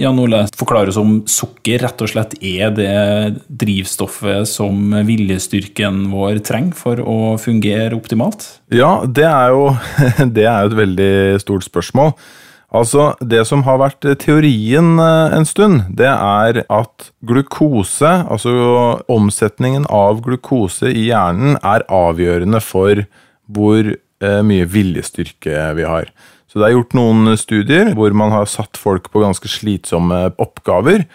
Jan 0.00 0.18
Ole, 0.18 0.42
forklare 0.58 0.90
oss 0.90 0.98
om 1.00 1.20
sukker 1.30 1.84
rett 1.84 2.02
og 2.02 2.10
slett 2.10 2.34
er 2.42 2.74
det 2.74 2.90
drivstoffet 3.62 4.48
som 4.50 4.90
viljestyrken 5.06 6.08
vår 6.10 6.42
trenger 6.46 6.74
for 6.78 6.98
å 7.04 7.36
fungere 7.40 7.94
optimalt. 7.94 8.48
Ja, 8.74 9.04
det 9.06 9.28
er 9.28 9.54
jo 9.54 9.70
det 10.36 10.46
er 10.50 10.64
jo 10.64 10.72
et 10.72 10.78
veldig 10.82 11.12
stort 11.46 11.70
spørsmål. 11.70 12.16
Altså, 12.70 13.16
Det 13.18 13.42
som 13.48 13.64
har 13.66 13.80
vært 13.82 14.06
teorien 14.22 14.98
eh, 15.02 15.34
en 15.34 15.46
stund, 15.46 15.88
det 15.98 16.06
er 16.06 16.62
at 16.70 17.10
glukose, 17.26 18.06
altså 18.30 18.52
omsetningen 19.10 19.88
av 19.90 20.22
glukose 20.22 20.92
i 20.92 21.08
hjernen, 21.08 21.58
er 21.66 21.86
avgjørende 21.90 22.60
for 22.62 23.02
hvor 23.50 23.90
eh, 23.90 24.42
mye 24.46 24.68
viljestyrke 24.70 25.72
vi 25.74 25.88
har. 25.88 26.12
Så 26.46 26.58
det 26.58 26.68
er 26.68 26.76
gjort 26.76 26.94
noen 26.98 27.34
studier 27.38 27.90
hvor 27.98 28.14
man 28.14 28.30
har 28.34 28.46
satt 28.50 28.78
folk 28.78 29.10
på 29.10 29.22
ganske 29.22 29.50
slitsomme 29.50 30.28
oppgaver. 30.38 31.08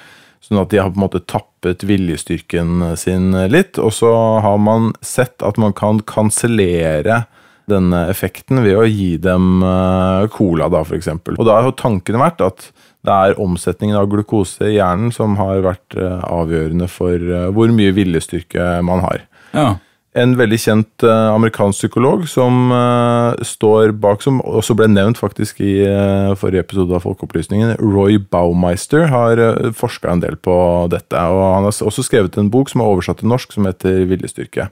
Sånn 0.44 0.60
at 0.62 0.72
de 0.72 0.80
har 0.80 0.92
på 0.92 1.00
en 1.00 1.06
måte 1.08 1.24
tappet 1.24 1.84
viljestyrken 1.88 2.84
sin 3.00 3.32
litt. 3.52 3.80
Og 3.82 3.96
så 3.96 4.12
har 4.44 4.60
man 4.62 4.94
sett 5.04 5.44
at 5.44 5.60
man 5.60 5.76
kan 5.76 6.04
kansellere 6.08 7.26
denne 7.72 8.06
effekten 8.12 8.62
ved 8.66 8.78
å 8.80 8.88
gi 8.88 9.16
dem 9.22 9.64
eh, 9.66 10.26
cola, 10.34 10.70
da, 10.72 10.84
f.eks. 10.86 11.12
Og 11.36 11.46
da 11.48 11.62
har 11.66 11.78
tanken 11.80 12.20
vært 12.22 12.44
at 12.46 12.70
det 13.06 13.14
er 13.14 13.42
omsetningen 13.42 13.98
av 14.00 14.10
glukose 14.10 14.72
i 14.72 14.78
hjernen 14.80 15.14
som 15.14 15.38
har 15.40 15.64
vært 15.66 15.98
eh, 15.98 16.22
avgjørende 16.26 16.90
for 16.92 17.16
eh, 17.16 17.50
hvor 17.56 17.74
mye 17.74 17.94
viljestyrke 17.96 18.80
man 18.86 19.04
har. 19.06 19.26
Ja. 19.56 19.76
En 20.16 20.32
veldig 20.40 20.58
kjent 20.64 21.04
eh, 21.04 21.28
amerikansk 21.36 21.82
psykolog 21.82 22.24
som 22.32 22.72
eh, 22.72 23.42
står 23.44 23.92
bak, 24.00 24.24
som 24.24 24.40
også 24.48 24.78
ble 24.80 24.88
nevnt 24.88 25.20
faktisk 25.20 25.60
i 25.60 25.74
eh, 25.84 26.32
forrige 26.40 26.64
episode 26.64 26.96
av 26.96 27.04
Folkeopplysningen, 27.04 27.74
Roy 27.82 28.22
Baumeister, 28.24 29.10
har 29.12 29.42
uh, 29.42 29.74
forska 29.76 30.14
en 30.14 30.24
del 30.24 30.40
på 30.40 30.56
dette. 30.94 31.20
og 31.20 31.44
Han 31.58 31.68
har 31.68 31.76
også 31.92 32.08
skrevet 32.08 32.40
en 32.40 32.52
bok 32.54 32.72
som 32.72 32.82
er 32.82 32.94
oversatt 32.94 33.20
til 33.20 33.32
norsk, 33.34 33.58
som 33.58 33.68
heter 33.68 34.06
Viljestyrke. 34.08 34.70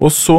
Og 0.00 0.12
så 0.12 0.38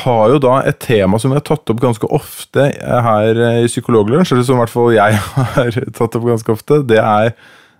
har 0.00 0.24
jo 0.30 0.38
da 0.42 0.60
et 0.62 0.78
tema 0.82 1.18
som 1.18 1.32
vi 1.32 1.38
har 1.38 1.46
tatt 1.46 1.70
opp 1.72 1.80
ganske 1.82 2.06
ofte 2.14 2.68
eh, 2.70 3.00
her 3.06 3.40
eh, 3.40 3.62
i 3.64 3.70
Psykologlunsj, 3.70 4.34
eller 4.34 4.46
som 4.46 4.60
i 4.60 4.62
hvert 4.62 4.74
fall 4.74 4.92
jeg 4.94 5.18
har 5.56 5.80
tatt 5.96 6.18
opp 6.18 6.28
ganske 6.28 6.54
ofte, 6.54 6.82
det 6.86 7.00
er 7.02 7.34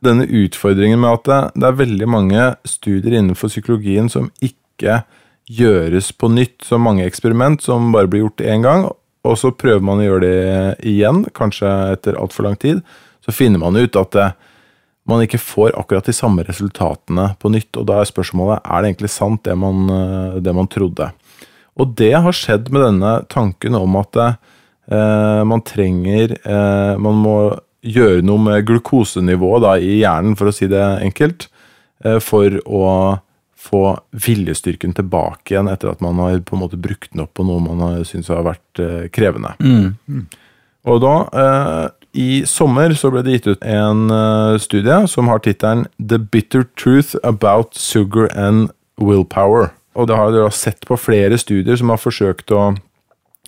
denne 0.04 0.24
utfordringen 0.24 1.02
med 1.02 1.20
at 1.20 1.54
det, 1.54 1.66
er 1.68 1.80
veldig 1.82 2.08
mange 2.08 2.46
studier 2.66 3.18
innenfor 3.18 3.52
psykologien 3.52 4.08
som 4.10 4.30
ikke 4.42 5.02
gjøres 5.50 6.10
på 6.16 6.30
nytt. 6.32 6.64
Så 6.64 6.80
mange 6.80 7.04
eksperiment 7.06 7.62
som 7.62 7.92
bare 7.94 8.08
blir 8.10 8.24
gjort 8.24 8.42
én 8.42 8.64
gang, 8.64 8.88
og 9.26 9.36
så 9.36 9.52
prøver 9.52 9.84
man 9.84 10.00
å 10.00 10.06
gjøre 10.06 10.24
det 10.24 10.88
igjen, 10.88 11.26
kanskje 11.36 11.70
etter 11.92 12.18
altfor 12.18 12.48
lang 12.48 12.56
tid. 12.58 12.80
Så 13.20 13.34
finner 13.36 13.60
man 13.60 13.76
ut 13.76 13.98
at 14.00 14.16
det, 14.16 14.30
man 15.08 15.24
ikke 15.24 15.40
får 15.40 15.74
akkurat 15.78 16.06
de 16.06 16.14
samme 16.14 16.44
resultatene 16.46 17.30
på 17.40 17.50
nytt. 17.52 17.72
Og 17.80 17.86
da 17.88 18.00
er 18.00 18.10
spørsmålet 18.10 18.60
er 18.60 18.82
det 18.82 18.92
egentlig 18.92 19.12
sant, 19.14 19.42
det 19.46 19.56
man, 19.58 19.88
eh, 19.90 20.38
det 20.44 20.54
man 20.56 20.68
trodde. 20.70 21.10
Og 21.80 21.94
det 21.96 22.12
har 22.12 22.36
skjedd 22.36 22.68
med 22.72 22.84
denne 22.84 23.14
tanken 23.32 23.78
om 23.78 23.96
at 24.00 24.18
eh, 24.20 25.42
man 25.46 25.62
trenger 25.64 26.34
eh, 26.36 26.94
Man 27.00 27.20
må 27.22 27.36
gjøre 27.80 28.20
noe 28.26 28.42
med 28.44 28.66
glukosenivået 28.68 29.64
da, 29.64 29.74
i 29.80 30.00
hjernen, 30.02 30.36
for 30.36 30.50
å 30.50 30.54
si 30.54 30.68
det 30.68 30.82
enkelt, 31.00 31.48
eh, 32.04 32.18
for 32.20 32.60
å 32.66 32.90
få 33.60 33.84
viljestyrken 34.10 34.94
tilbake 34.96 35.52
igjen 35.52 35.68
etter 35.68 35.90
at 35.92 36.00
man 36.04 36.20
har 36.22 36.38
på 36.44 36.56
en 36.56 36.62
måte 36.62 36.80
brukt 36.80 37.10
den 37.12 37.24
opp 37.26 37.34
på 37.36 37.44
noe 37.44 37.60
man 37.64 37.82
har 37.84 38.04
syntes 38.08 38.32
har 38.32 38.46
vært 38.46 38.80
eh, 38.80 39.08
krevende. 39.12 39.52
Og 40.88 41.00
da, 41.04 41.14
eh, 41.42 41.86
i 42.12 42.42
sommer, 42.46 42.92
så 42.98 43.10
ble 43.12 43.22
det 43.22 43.36
gitt 43.36 43.48
ut 43.52 43.66
en 43.66 44.10
eh, 44.10 44.58
studie 44.62 44.98
som 45.10 45.30
har 45.30 45.42
tittelen 45.44 45.86
The 45.98 46.18
Bitter 46.18 46.66
Truth 46.78 47.14
About 47.22 47.78
Sugar 47.78 48.30
and 48.34 48.72
Willpower. 49.00 49.70
Og 49.94 50.08
det 50.10 50.18
har 50.18 50.32
dere 50.34 50.50
sett 50.54 50.86
på 50.88 50.98
flere 50.98 51.38
studier 51.38 51.78
som 51.78 51.92
har 51.92 52.00
forsøkt 52.02 52.50
å 52.54 52.72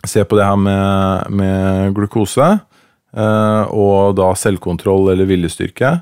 se 0.07 0.25
på 0.27 0.39
det 0.39 0.47
her 0.47 0.59
med, 0.59 1.31
med 1.31 1.95
glukose, 1.95 2.49
eh, 3.15 3.63
og 3.71 4.19
da 4.19 4.33
selvkontroll 4.39 5.13
eller 5.13 5.31
viljestyrke. 5.31 5.97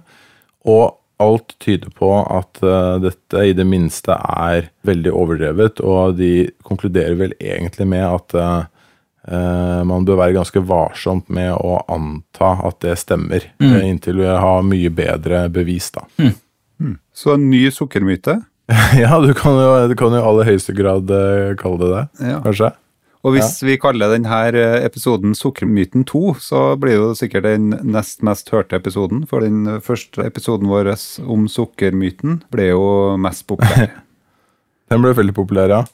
Og 0.68 0.96
alt 1.20 1.56
tyder 1.60 1.92
på 1.96 2.12
at 2.24 2.60
eh, 2.64 2.96
dette 3.06 3.46
i 3.48 3.56
det 3.56 3.68
minste 3.68 4.16
er 4.16 4.68
veldig 4.88 5.16
overdrevet, 5.16 5.80
og 5.84 6.20
de 6.20 6.50
konkluderer 6.66 7.16
vel 7.20 7.36
egentlig 7.40 7.88
med 7.88 8.04
at 8.04 8.36
man 9.28 10.06
bør 10.08 10.16
være 10.16 10.32
ganske 10.38 10.62
varsomt 10.64 11.26
med 11.28 11.52
å 11.52 11.74
anta 11.92 12.54
at 12.66 12.78
det 12.80 12.94
stemmer, 13.02 13.44
mm. 13.60 13.74
inntil 13.84 14.22
vi 14.22 14.30
har 14.30 14.62
mye 14.64 14.90
bedre 14.96 15.42
bevis, 15.52 15.90
da. 15.92 16.06
Så 17.12 17.34
en 17.34 17.50
ny 17.52 17.66
sukkermyte. 17.74 18.38
ja, 19.02 19.18
du 19.20 19.32
kan 19.34 19.58
jo, 19.58 19.72
du 19.90 19.96
kan 19.98 20.14
jo 20.14 20.20
i 20.20 20.28
aller 20.30 20.48
høyeste 20.48 20.74
grad 20.76 21.10
eh, 21.12 21.56
kalle 21.60 21.82
det 21.82 21.90
det, 21.92 22.04
Ja. 22.30 22.38
kanskje. 22.44 22.72
Og 23.20 23.34
hvis 23.34 23.58
vi 23.60 23.74
kaller 23.76 24.14
denne 24.14 24.36
episoden 24.80 25.34
Sukkermyten 25.36 26.06
2, 26.08 26.20
så 26.40 26.60
blir 26.80 26.96
det 26.96 27.02
jo 27.02 27.16
sikkert 27.18 27.44
den 27.44 27.74
nest 27.84 28.22
mest 28.24 28.48
hørte 28.48 28.78
episoden. 28.78 29.26
For 29.28 29.44
den 29.44 29.66
første 29.84 30.24
episoden 30.24 30.70
vår 30.70 30.94
om 31.28 31.44
sukkermyten 31.44 32.38
ble 32.48 32.70
jo 32.70 32.86
mest 33.20 33.44
populær. 33.50 33.92
Den 34.90 35.04
ble 35.04 35.12
veldig 35.14 35.36
populær, 35.36 35.70
ja. 35.70 35.84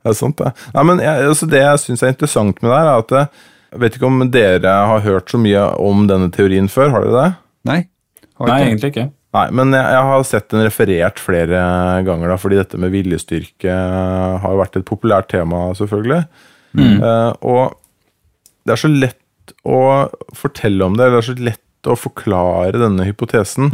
Det 0.00 0.12
er 0.12 0.16
sant, 0.16 0.40
det. 0.40 0.50
Nei, 0.74 0.84
men 0.88 1.00
jeg, 1.04 1.30
altså 1.30 1.48
det 1.50 1.60
jeg 1.60 1.80
syns 1.82 2.02
er 2.04 2.12
interessant 2.14 2.60
med 2.64 2.70
det, 2.72 2.80
er 2.80 2.90
at 2.94 3.16
eh, 3.16 3.40
jeg 3.70 3.82
vet 3.84 3.96
ikke 3.96 4.08
om 4.08 4.22
dere 4.34 4.74
har 4.90 5.02
hørt 5.04 5.30
så 5.30 5.38
mye 5.38 5.64
om 5.78 6.06
denne 6.10 6.30
teorien 6.34 6.68
før, 6.72 6.90
har 6.94 7.06
dere 7.06 7.16
det? 7.16 7.32
Nei? 7.70 7.80
Har 8.40 8.50
Nei, 8.50 8.60
egentlig 8.66 8.92
ikke. 8.94 9.08
Nei, 9.36 9.44
men 9.54 9.76
jeg, 9.76 9.86
jeg 9.94 10.06
har 10.08 10.24
sett 10.26 10.48
den 10.50 10.64
referert 10.66 11.20
flere 11.22 11.60
ganger, 12.06 12.32
da, 12.32 12.38
fordi 12.40 12.58
dette 12.58 12.80
med 12.82 12.90
viljestyrke 12.94 13.76
har 14.42 14.56
jo 14.56 14.58
vært 14.58 14.80
et 14.80 14.88
populært 14.88 15.30
tema, 15.30 15.68
selvfølgelig. 15.78 16.24
Eh, 16.80 17.32
og 17.46 17.76
det 18.66 18.74
er 18.74 18.80
så 18.82 18.90
lett 18.90 19.54
å 19.66 20.08
fortelle 20.36 20.86
om 20.86 20.96
det, 20.96 21.06
eller 21.06 21.20
det 21.20 21.22
er 21.22 21.28
så 21.28 21.46
lett 21.50 21.90
å 21.90 21.96
forklare 21.98 22.80
denne 22.80 23.06
hypotesen. 23.06 23.70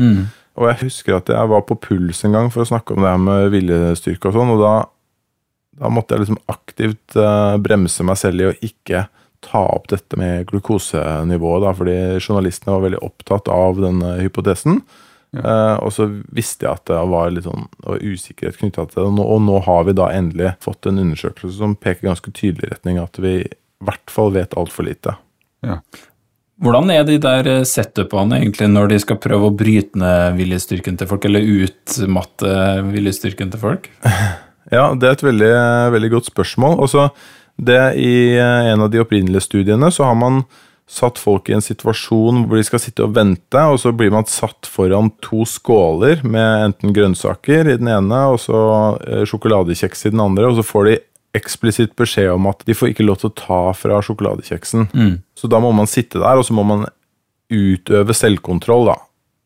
Og 0.57 0.69
jeg 0.71 0.81
husker 0.87 1.19
at 1.19 1.29
jeg 1.33 1.53
var 1.53 1.65
på 1.69 1.77
Puls 1.85 2.23
en 2.25 2.37
gang 2.37 2.47
for 2.53 2.65
å 2.65 2.69
snakke 2.69 2.95
om 2.95 3.05
det 3.05 3.11
her 3.13 3.21
med 3.21 3.51
viljestyrke 3.53 4.31
og 4.31 4.37
sånn, 4.37 4.53
og 4.55 4.63
da, 4.63 4.75
da 5.81 5.91
måtte 5.93 6.17
jeg 6.17 6.25
liksom 6.25 6.41
aktivt 6.53 7.17
uh, 7.19 7.57
bremse 7.63 8.05
meg 8.07 8.21
selv 8.21 8.43
i 8.43 8.49
å 8.51 8.57
ikke 8.65 9.07
ta 9.45 9.63
opp 9.71 9.91
dette 9.93 10.19
med 10.19 10.47
glukosenivået, 10.51 11.63
da, 11.63 11.73
fordi 11.77 11.97
journalistene 12.19 12.75
var 12.75 12.87
veldig 12.87 13.03
opptatt 13.05 13.51
av 13.53 13.81
denne 13.83 14.17
hypotesen. 14.25 14.81
Eh, 15.37 15.77
og 15.85 15.93
så 15.93 16.07
visste 16.33 16.67
jeg 16.67 16.79
at 16.79 16.89
det 16.89 16.99
var 17.11 17.31
litt 17.35 17.47
sånn 17.47 17.67
var 17.85 18.03
usikkerhet 18.03 18.59
knytta 18.61 18.87
til 18.89 19.01
det. 19.03 19.07
Og 19.11 19.15
nå, 19.19 19.29
og 19.37 19.43
nå 19.45 19.61
har 19.67 19.87
vi 19.89 19.97
da 19.99 20.11
endelig 20.15 20.55
fått 20.65 20.89
en 20.89 21.03
undersøkelse 21.03 21.59
som 21.59 21.77
peker 21.79 22.09
ganske 22.09 22.33
tydelig 22.33 22.71
i 22.71 22.75
retning 22.75 23.01
at 23.03 23.21
vi 23.23 23.39
i 23.45 23.55
hvert 23.87 24.13
fall 24.13 24.33
vet 24.37 24.57
altfor 24.57 24.89
lite. 24.89 25.17
Ja. 25.67 25.81
Hvordan 26.63 26.89
er 26.95 27.05
de 27.05 27.19
der 27.21 27.51
eh, 27.53 27.67
setupene 27.69 28.41
egentlig 28.41 28.71
når 28.73 28.95
de 28.95 29.01
skal 29.05 29.21
prøve 29.21 29.51
å 29.51 29.57
bryte 29.57 30.01
ned 30.01 30.39
viljestyrken 30.39 30.97
til 30.97 31.11
folk, 31.11 31.29
eller 31.29 31.45
utmatte 31.67 32.57
viljestyrken 32.95 33.53
til 33.53 33.65
folk? 33.67 33.91
Ja, 34.73 34.91
det 34.99 35.09
er 35.09 35.17
et 35.17 35.27
veldig, 35.27 35.51
veldig 35.95 36.11
godt 36.17 36.31
spørsmål. 36.31 36.79
Også 36.87 37.09
det 37.57 37.81
I 38.03 38.15
eh, 38.37 38.71
en 38.73 38.83
av 38.85 38.91
de 38.93 39.01
opprinnelige 39.01 39.47
studiene 39.47 39.91
så 39.95 40.05
har 40.09 40.17
man 40.19 40.43
satt 40.87 41.19
folk 41.19 41.49
i 41.51 41.55
en 41.57 41.65
situasjon 41.65 42.45
hvor 42.47 42.61
de 42.61 42.65
skal 42.67 42.79
sitte 42.79 43.03
og 43.03 43.15
vente, 43.17 43.59
og 43.59 43.79
så 43.83 43.91
blir 43.97 44.13
man 44.15 44.27
satt 44.31 44.69
foran 44.71 45.09
to 45.25 45.43
skåler 45.49 46.21
med 46.23 46.67
enten 46.69 46.93
grønnsaker 46.95 47.67
i 47.73 47.79
den 47.81 47.89
ene 47.91 48.21
og 48.31 48.39
så 48.45 48.61
eh, 49.07 49.25
sjokoladekjeks 49.27 50.07
i 50.07 50.13
den 50.15 50.23
andre, 50.23 50.47
og 50.51 50.61
så 50.61 50.67
får 50.67 50.91
de 50.91 50.99
eksplisitt 51.37 51.97
beskjed 51.99 52.31
om 52.33 52.47
at 52.49 52.63
de 52.65 52.73
får 52.77 52.93
ikke 52.93 53.05
lov 53.05 53.19
til 53.21 53.29
å 53.33 53.37
ta 53.37 53.63
fra 53.77 53.99
sjokoladekjeksen. 54.05 54.87
Så 55.37 55.51
da 55.53 55.59
må 55.61 55.73
man 55.77 55.91
sitte 55.91 56.23
der, 56.23 56.39
og 56.39 56.47
så 56.49 56.55
må 56.57 56.63
man 56.65 56.87
utøve 57.53 58.15
selvkontroll, 58.17 58.87
da. 58.93 58.97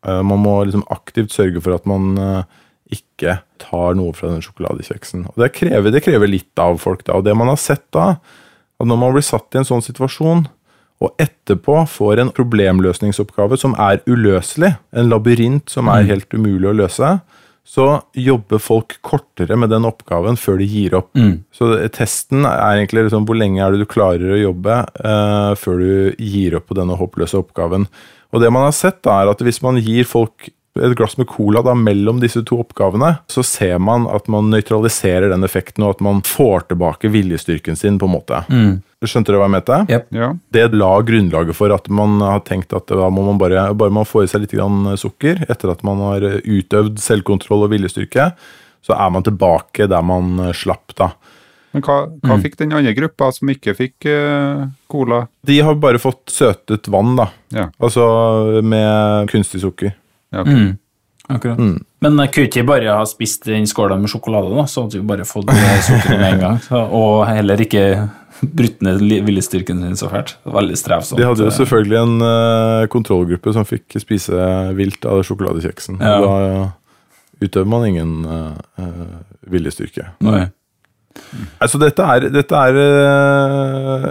Eh, 0.07 0.21
Man 0.25 0.39
må 0.45 0.59
liksom 0.65 0.85
aktivt 0.93 1.33
sørge 1.35 1.61
for 1.61 1.75
at 1.75 1.89
man 1.89 2.13
ikke 2.91 3.39
tar 3.61 3.97
noe 3.97 4.13
fra 4.17 4.31
den 4.31 4.43
sjokoladekjeksen. 4.43 5.27
Og 5.31 5.41
det 5.41 5.51
krever, 5.55 5.93
det 5.93 6.03
krever 6.05 6.29
litt 6.29 6.61
av 6.61 6.79
folk, 6.81 7.05
da. 7.07 7.19
Og 7.19 7.27
det 7.27 7.35
man 7.37 7.51
har 7.51 7.59
sett 7.61 7.85
da, 7.95 8.15
at 8.81 8.89
når 8.89 8.99
man 8.99 9.13
blir 9.15 9.25
satt 9.25 9.53
i 9.55 9.61
en 9.61 9.67
sånn 9.67 9.85
situasjon, 9.85 10.47
og 11.01 11.21
etterpå 11.21 11.79
får 11.89 12.21
en 12.21 12.33
problemløsningsoppgave 12.37 13.57
som 13.57 13.73
er 13.81 14.03
uløselig, 14.05 14.75
en 14.93 15.09
labyrint 15.09 15.71
som 15.71 15.89
er 15.89 16.05
helt 16.11 16.33
umulig 16.35 16.69
å 16.69 16.75
løse, 16.83 17.15
så 17.71 17.85
jobber 18.17 18.61
folk 18.61 18.97
kortere 19.05 19.55
med 19.57 19.69
den 19.71 19.85
oppgaven 19.87 20.37
før 20.37 20.59
de 20.61 20.67
gir 20.69 20.95
opp. 20.97 21.11
Så 21.55 21.71
testen 21.93 22.45
er 22.49 22.81
egentlig 22.81 23.07
liksom 23.07 23.25
hvor 23.29 23.37
lenge 23.37 23.61
er 23.63 23.73
det 23.73 23.83
du 23.83 23.89
klarer 23.89 24.33
å 24.33 24.39
jobbe 24.41 24.79
eh, 24.81 25.51
før 25.61 25.81
du 25.81 25.91
gir 26.17 26.57
opp 26.57 26.67
på 26.69 26.77
denne 26.77 26.97
håpløse 26.99 27.37
oppgaven. 27.39 27.87
Og 28.31 28.43
det 28.43 28.49
man 28.53 28.65
har 28.67 28.75
sett, 28.75 29.01
da, 29.05 29.21
er 29.21 29.31
at 29.31 29.41
hvis 29.45 29.61
man 29.63 29.79
gir 29.81 30.09
folk 30.09 30.49
et 30.79 30.93
glass 30.95 31.17
med 31.19 31.27
cola 31.27 31.61
da, 31.65 31.73
mellom 31.75 32.21
disse 32.21 32.43
to 32.47 32.61
oppgavene, 32.63 33.17
så 33.27 33.43
ser 33.43 33.79
man 33.83 34.05
at 34.07 34.29
man 34.31 34.47
nøytraliserer 34.53 35.27
den 35.33 35.43
effekten, 35.43 35.83
og 35.83 35.97
at 35.97 36.05
man 36.05 36.21
får 36.23 36.69
tilbake 36.71 37.11
viljestyrken 37.11 37.75
sin, 37.75 37.99
på 37.99 38.07
en 38.07 38.13
måte. 38.15 38.39
Skjønte 39.03 39.33
dere 39.33 39.41
hva 39.41 39.49
jeg 39.49 39.55
mente? 39.57 39.79
Yep. 39.91 40.07
Ja. 40.15 40.29
Det 40.55 40.65
la 40.77 40.91
grunnlaget 41.03 41.57
for 41.57 41.75
at 41.75 41.89
man 41.91 42.21
har 42.23 42.43
tenkt 42.47 42.75
at 42.77 42.87
da 42.87 43.09
må 43.11 43.25
man 43.27 43.41
bare, 43.41 43.67
bare 43.75 43.93
man 43.93 44.07
får 44.07 44.27
i 44.27 44.31
seg 44.31 44.45
litt 44.45 44.55
grann 44.55 44.93
sukker, 44.99 45.43
etter 45.51 45.73
at 45.73 45.83
man 45.87 46.03
har 46.05 46.27
utøvd 46.45 47.01
selvkontroll 47.03 47.67
og 47.67 47.73
viljestyrke, 47.75 48.31
så 48.85 48.95
er 48.95 49.11
man 49.13 49.27
tilbake 49.27 49.89
der 49.91 50.05
man 50.05 50.53
slapp, 50.55 50.95
da. 50.97 51.11
Men 51.71 51.83
hva, 51.85 51.97
hva 52.27 52.35
fikk 52.43 52.57
den 52.59 52.73
andre 52.75 52.91
gruppa 52.97 53.29
som 53.31 53.49
ikke 53.51 53.73
fikk 53.77 54.07
uh, 54.11 54.67
cola? 54.91 55.23
De 55.47 55.55
har 55.63 55.77
bare 55.79 56.01
fått 56.03 56.31
søtet 56.33 56.89
vann, 56.91 57.13
da. 57.15 57.29
Ja. 57.55 57.69
Altså 57.79 58.03
med 58.63 59.31
kunstig 59.31 59.63
sukker. 59.63 59.93
Ja 60.31 60.45
okay. 60.45 60.55
Mm. 60.55 60.71
Akkurat. 61.31 61.59
Men 62.01 62.17
jeg 62.23 62.31
kunne 62.33 62.49
ikke 62.49 62.63
bare 62.67 62.95
ha 62.97 63.03
spist 63.07 63.45
den 63.47 63.67
skåla 63.69 63.95
med 63.99 64.11
sjokolade, 64.11 64.49
da, 64.51 64.65
så 64.67 64.83
hadde 64.83 64.99
vi 64.99 65.07
bare 65.07 65.27
fått 65.27 65.47
det 65.51 65.75
sukkeret 65.85 66.17
med 66.17 66.27
en 66.33 66.41
gang. 66.41 66.57
Så, 66.65 66.81
og 66.97 67.21
heller 67.29 67.61
ikke 67.61 67.83
brutt 68.41 68.81
ned 68.81 69.03
viljestyrken 69.27 69.83
sin 69.85 69.99
så 69.99 70.09
fælt. 70.09 70.33
Veldig 70.49 70.77
strevsomt. 70.79 71.19
De 71.21 71.27
hadde 71.27 71.45
jo 71.45 71.53
selvfølgelig 71.53 71.99
en 71.99 72.25
uh, 72.25 72.87
kontrollgruppe 72.91 73.53
som 73.53 73.67
fikk 73.69 73.99
spise 74.01 74.47
vilt 74.77 75.05
av 75.05 75.21
sjokoladekjeksen. 75.27 76.01
Ja. 76.01 76.15
Da 76.25 76.33
eh, 76.47 77.45
utøver 77.45 77.69
man 77.69 77.85
ingen 77.85 78.15
uh, 78.25 78.89
viljestyrke. 79.45 80.09
Nei. 80.25 80.47
Altså, 81.61 81.77
dette 81.81 82.07
er, 82.15 82.27
dette 82.33 82.65
er 82.65 82.81
uh, 82.81 84.09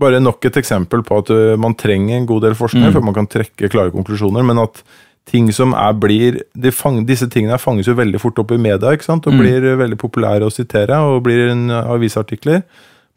bare 0.00 0.20
nok 0.22 0.44
et 0.46 0.58
eksempel 0.60 1.02
på 1.06 1.20
at 1.22 1.30
eh, 1.34 1.56
man 1.60 1.74
trenger 1.78 2.16
en 2.16 2.28
god 2.28 2.44
del 2.46 2.56
forskning 2.58 2.92
før 2.94 3.06
man 3.08 3.16
kan 3.16 3.28
trekke 3.30 3.70
klare 3.72 3.92
konklusjoner, 3.94 4.44
men 4.46 4.62
at 4.62 4.82
ting 5.30 5.50
som 5.54 5.74
er 5.78 5.96
blir 5.96 6.42
de 6.58 6.72
fang, 6.74 7.00
Disse 7.06 7.28
tingene 7.30 7.58
fanges 7.62 7.88
jo 7.88 7.96
veldig 7.98 8.20
fort 8.22 8.38
opp 8.42 8.52
i 8.54 8.60
media 8.60 8.94
ikke 8.96 9.06
sant? 9.06 9.28
og 9.30 9.38
blir 9.38 9.62
eh, 9.62 9.78
veldig 9.78 9.98
populære 10.00 10.46
å 10.46 10.54
sitere, 10.54 10.98
og 11.06 11.22
blir 11.26 11.52
en 11.52 11.70
avisartikler 11.70 12.64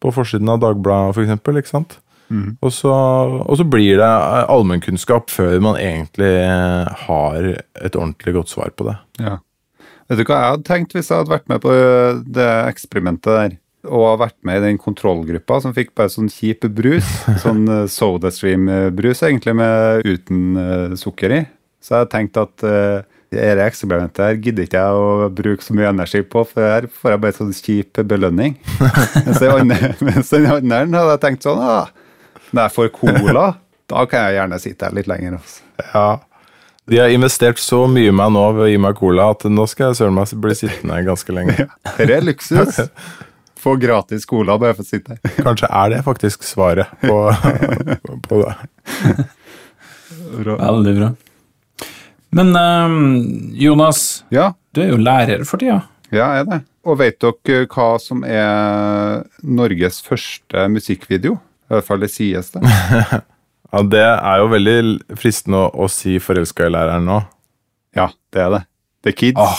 på 0.04 0.12
forsiden 0.14 0.52
av 0.52 0.62
Dagbladet 0.62 1.18
f.eks. 1.18 1.54
ikke 1.64 1.72
sant? 1.72 1.98
Og, 2.34 2.72
så, 2.74 2.92
og 2.92 3.58
så 3.60 3.66
blir 3.68 3.98
det 4.02 4.10
eh, 4.10 4.46
allmennkunnskap 4.52 5.32
før 5.34 5.58
man 5.64 5.80
egentlig 5.80 6.32
eh, 6.42 6.94
har 7.08 7.50
et 7.54 7.98
ordentlig 7.98 8.38
godt 8.40 8.54
svar 8.54 8.72
på 8.76 8.88
det. 8.90 8.96
Ja. 9.22 9.40
Vet 10.10 10.20
du 10.20 10.26
hva 10.28 10.40
jeg 10.40 10.54
hadde 10.56 10.68
tenkt 10.68 10.96
hvis 10.96 11.12
jeg 11.12 11.22
hadde 11.22 11.34
vært 11.34 11.52
med 11.52 11.62
på 11.64 11.74
det 12.38 12.50
eksperimentet 12.70 13.38
der? 13.38 13.60
Og 13.84 14.20
vært 14.22 14.38
med 14.48 14.62
i 14.62 14.66
den 14.70 14.80
kontrollgruppa 14.80 15.60
som 15.64 15.76
fikk 15.76 15.92
bare 15.98 16.12
sånn 16.12 16.32
kjip 16.32 16.64
brus. 16.72 17.08
Sånn 17.44 17.66
SodaStream-brus, 17.92 19.26
egentlig, 19.28 19.58
med 19.60 20.08
uten 20.08 20.44
uh, 20.56 20.94
sukker 21.00 21.36
i. 21.36 21.42
Så 21.84 21.92
jeg 21.92 22.04
hadde 22.04 22.14
tenkt 22.14 22.40
at 22.40 22.64
uh, 22.64 23.04
dette 23.34 23.66
eksperimentet 23.66 24.24
her 24.24 24.38
gidder 24.40 24.68
ikke 24.68 24.82
jeg 24.84 25.00
å 25.04 25.30
bruke 25.34 25.66
så 25.66 25.76
mye 25.76 25.90
energi 25.90 26.22
på, 26.24 26.44
for 26.48 26.66
her 26.66 26.88
får 26.88 27.16
jeg 27.16 27.24
bare 27.24 27.38
sånn 27.38 27.56
kjip 27.58 28.04
belønning. 28.10 28.56
mens 30.06 30.32
den 30.32 30.48
andre 30.48 30.84
hadde 30.86 31.16
jeg 31.16 31.24
tenkt 31.24 31.48
sånn 31.48 31.62
ah, 31.64 31.90
Når 32.52 32.62
jeg 32.62 32.76
får 32.78 32.94
cola, 33.00 33.48
da 33.92 34.06
kan 34.10 34.28
jeg 34.28 34.38
gjerne 34.40 34.62
sitte 34.64 34.88
her 34.88 34.96
litt 34.96 35.10
lenger. 35.12 35.42
Også. 35.42 35.66
Ja. 35.90 36.08
De 36.92 37.00
har 37.00 37.12
investert 37.16 37.60
så 37.64 37.84
mye 37.88 38.12
i 38.12 38.16
meg 38.16 38.32
nå 38.36 38.46
ved 38.58 38.66
å 38.66 38.72
gi 38.72 38.80
meg 38.86 38.98
cola 39.00 39.30
at 39.34 39.46
nå 39.48 39.68
skal 39.72 39.92
jeg 39.92 40.02
søren 40.02 40.18
meg 40.18 40.34
bli 40.46 40.56
sittende 40.60 41.04
ganske 41.08 41.36
lenge. 41.36 41.68
Det 41.98 42.10
er 42.12 42.26
luksus. 42.26 42.80
Få 43.64 43.78
gratis 43.80 44.28
cola 44.28 44.58
bare 44.60 44.76
for 44.76 44.84
å 44.84 44.88
sitte 44.88 45.16
her. 45.16 45.36
Kanskje 45.46 45.70
er 45.72 45.94
det 45.94 46.02
faktisk 46.04 46.44
svaret 46.44 46.92
på, 47.04 47.20
på 48.28 48.42
det. 48.42 48.56
bra. 50.44 50.58
Veldig 50.60 50.98
bra. 51.00 51.14
Men 52.34 52.54
eh, 52.56 52.96
Jonas, 53.64 54.24
Ja, 54.34 54.52
du 54.74 54.82
er 54.84 54.90
jo 54.94 54.98
lærer 55.02 55.44
for 55.46 55.62
tida. 55.62 55.82
ja, 56.12 56.32
er 56.42 56.48
det. 56.50 56.62
Og 56.84 56.98
vet 57.00 57.16
dere 57.24 57.66
hva 57.72 57.94
som 58.02 58.24
er 58.28 59.24
Norges 59.44 60.02
første 60.04 60.66
musikkvideo? 60.74 61.38
I 61.70 61.78
hvert 61.78 61.86
fall 61.88 62.02
det 62.04 62.12
sies 62.12 62.52
det. 62.56 62.64
Ja, 63.74 63.82
Det 63.90 64.02
er 64.06 64.38
jo 64.38 64.50
veldig 64.52 64.76
fristende 65.18 65.58
å, 65.64 65.70
å 65.74 65.88
si 65.90 66.20
'forelska 66.22 66.68
i 66.68 66.74
læreren' 66.76 67.08
nå. 67.10 67.16
Ja, 67.98 68.10
det 68.32 68.42
er 68.44 68.50
det. 68.54 68.60
The 69.02 69.12
Kids. 69.18 69.40
Oh. 69.42 69.58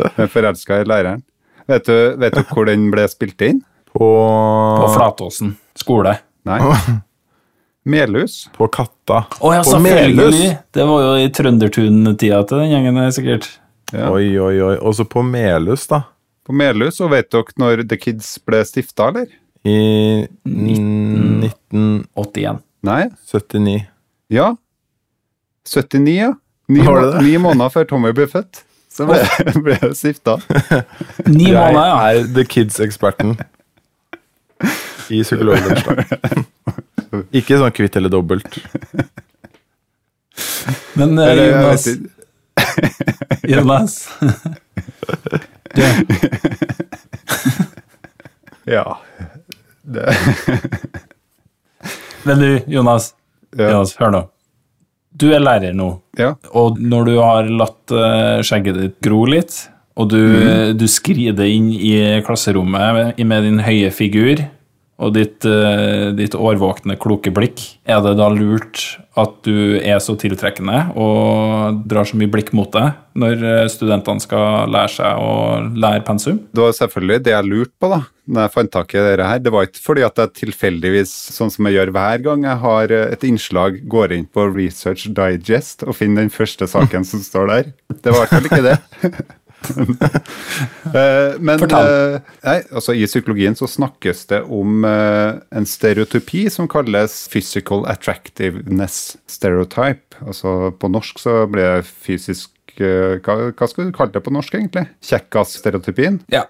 Jeg 0.00 0.24
er 0.24 0.26
forelska 0.32 0.80
i 0.80 0.88
læreren. 0.88 1.22
Vet 1.70 1.86
du, 1.86 2.16
vet 2.18 2.34
du 2.34 2.42
hvor 2.50 2.66
den 2.66 2.88
ble 2.90 3.04
spilt 3.06 3.40
inn? 3.46 3.60
På, 3.94 4.08
på 4.80 4.88
Flatåsen 4.96 5.52
skole. 5.78 6.16
Nei. 6.50 6.58
Melhus. 7.90 8.48
på 8.56 8.68
Katta. 8.72 9.24
Oh, 9.40 9.54
ja, 9.54 9.62
På! 9.66 9.78
Melhus. 9.82 10.36
Det 10.74 10.84
var 10.86 11.02
jo 11.04 11.10
i 11.24 11.28
Trøndertun-tida 11.34 12.40
til 12.48 12.56
den 12.62 12.70
gjengen 12.74 13.12
sikkert. 13.16 13.48
Ja. 13.92 14.06
Oi, 14.14 14.28
oi, 14.38 14.56
oi. 14.62 14.76
Også 14.86 15.04
på 15.10 15.22
Melhus, 15.26 15.86
da. 15.90 15.98
På 16.46 16.52
Melhus. 16.56 17.00
Og 17.02 17.10
vet 17.14 17.30
dere 17.34 17.44
når 17.58 17.82
The 17.90 17.98
Kids 18.00 18.28
ble 18.46 18.60
stifta, 18.68 19.08
eller? 19.10 19.26
I 19.66 19.78
1981. 20.46 22.58
Nei. 22.86 23.02
79. 23.28 23.80
Ja. 24.32 24.52
79, 25.68 26.14
ja. 26.16 26.30
Ni, 26.70 26.80
må- 26.86 27.18
ni 27.22 27.34
måneder 27.42 27.68
før 27.74 27.84
Tommy 27.90 28.12
ble 28.14 28.26
født. 28.30 28.62
Så 28.90 29.06
ble, 29.06 29.18
ble 29.62 29.76
jeg 29.82 29.94
stifta. 29.98 30.36
Ni 31.30 31.50
måneder, 31.50 31.76
ja. 31.76 32.10
Jeg 32.10 32.20
er 32.24 32.28
The 32.34 32.44
Kids-eksperten 32.46 33.36
i 35.10 35.22
psykologlunsj. 35.24 35.84
Ikke 37.38 37.58
sånn 37.60 37.74
kvitt 37.74 37.96
eller 37.98 38.10
dobbelt. 38.12 38.50
Men 40.98 41.18
eh, 41.18 41.30
Eller, 41.30 41.44
jeg 41.44 41.52
Jonas, 41.54 41.86
vet. 41.86 42.00
Jonas 43.50 43.94
du, 45.74 45.82
Ja. 48.74 48.84
Det, 49.82 50.16
Men 52.28 52.38
du, 52.38 52.60
Jonas, 52.70 53.14
ja. 53.56 53.70
Jonas, 53.72 53.96
hør 53.98 54.10
nå. 54.14 54.20
Du 55.20 55.26
er 55.34 55.40
lærer 55.42 55.72
nå, 55.74 56.00
ja. 56.20 56.34
og 56.54 56.78
når 56.78 57.04
du 57.08 57.14
har 57.18 57.44
latt 57.50 57.90
eh, 57.92 58.42
skjegget 58.46 58.76
ditt 58.78 59.00
gro 59.02 59.24
litt, 59.28 59.68
og 59.98 60.08
du, 60.12 60.22
du 60.78 60.86
skrider 60.88 61.44
inn 61.50 61.72
i 61.74 62.22
klasserommet 62.24 63.18
med 63.18 63.42
din 63.44 63.60
høye 63.66 63.90
figur 63.92 64.36
og 65.00 65.14
ditt, 65.16 65.44
eh, 65.48 66.10
ditt 66.16 66.36
årvåkne, 66.36 66.98
kloke 67.00 67.32
blikk, 67.32 67.62
er 67.88 68.02
det 68.04 68.16
da 68.20 68.28
lurt 68.32 68.82
at 69.18 69.40
du 69.44 69.80
er 69.80 69.98
så 70.02 70.14
tiltrekkende 70.20 70.92
og 70.94 71.80
drar 71.88 72.06
så 72.08 72.18
mye 72.20 72.30
blikk 72.30 72.52
mot 72.56 72.70
deg 72.72 72.92
når 73.18 73.42
eh, 73.42 73.66
studentene 73.72 74.22
skal 74.22 74.70
lære 74.70 74.92
seg 74.94 75.24
å 75.24 75.32
lære 75.72 76.04
pensum? 76.06 76.42
Det 76.52 76.62
var 76.62 76.76
selvfølgelig 76.76 77.24
det 77.26 77.34
jeg 77.34 77.48
lurte 77.48 77.76
på 77.80 77.92
da 77.92 78.02
når 78.30 78.46
jeg 78.46 78.54
fant 78.54 78.70
tak 78.70 78.92
i 78.94 79.00
dette 79.02 79.26
her. 79.26 79.40
Det 79.42 79.50
var 79.50 79.66
ikke 79.66 79.82
fordi 79.82 80.04
at 80.06 80.20
jeg 80.22 80.34
tilfeldigvis, 80.44 81.10
sånn 81.34 81.50
som 81.50 81.66
jeg 81.66 81.80
gjør 81.80 81.90
hver 81.96 82.22
gang 82.28 82.46
jeg 82.46 82.62
har 82.62 82.94
eh, 82.94 83.08
et 83.16 83.26
innslag, 83.26 83.80
går 83.90 84.14
inn 84.16 84.28
på 84.30 84.46
Research 84.52 85.08
Digest 85.16 85.86
og 85.86 85.96
finner 85.98 86.22
den 86.26 86.34
første 86.34 86.68
saken 86.70 87.06
som 87.08 87.24
står 87.24 87.50
der. 87.50 87.74
Det 87.90 88.14
var 88.14 88.20
i 88.20 88.22
hvert 88.22 88.36
fall 88.36 88.50
ikke 88.52 88.64
det. 88.68 88.78
Eh, 90.90 91.36
Men 91.38 91.62
eh, 91.62 92.16
nei, 92.42 92.56
altså 92.74 92.94
i 92.96 93.04
psykologien 93.06 93.54
så 93.58 93.68
snakkes 93.70 94.24
det 94.32 94.40
om 94.50 94.84
eh, 94.88 95.36
en 95.54 95.66
stereotypi 95.68 96.46
som 96.52 96.66
kalles 96.70 97.14
physical 97.30 97.84
attractiveness 97.90 99.16
stereotype. 99.30 100.18
Altså 100.24 100.72
på 100.80 100.90
norsk 100.90 101.20
så 101.22 101.44
blir 101.50 101.76
det 101.78 101.86
fysisk 101.86 102.50
hva, 102.80 103.34
hva 103.52 103.66
skal 103.68 103.90
du 103.90 103.92
kalle 103.96 104.14
det 104.14 104.22
på 104.24 104.32
norsk, 104.32 104.54
egentlig? 104.56 104.86
Kjekkas-stereotypien? 105.04 106.20
Ja, 106.32 106.46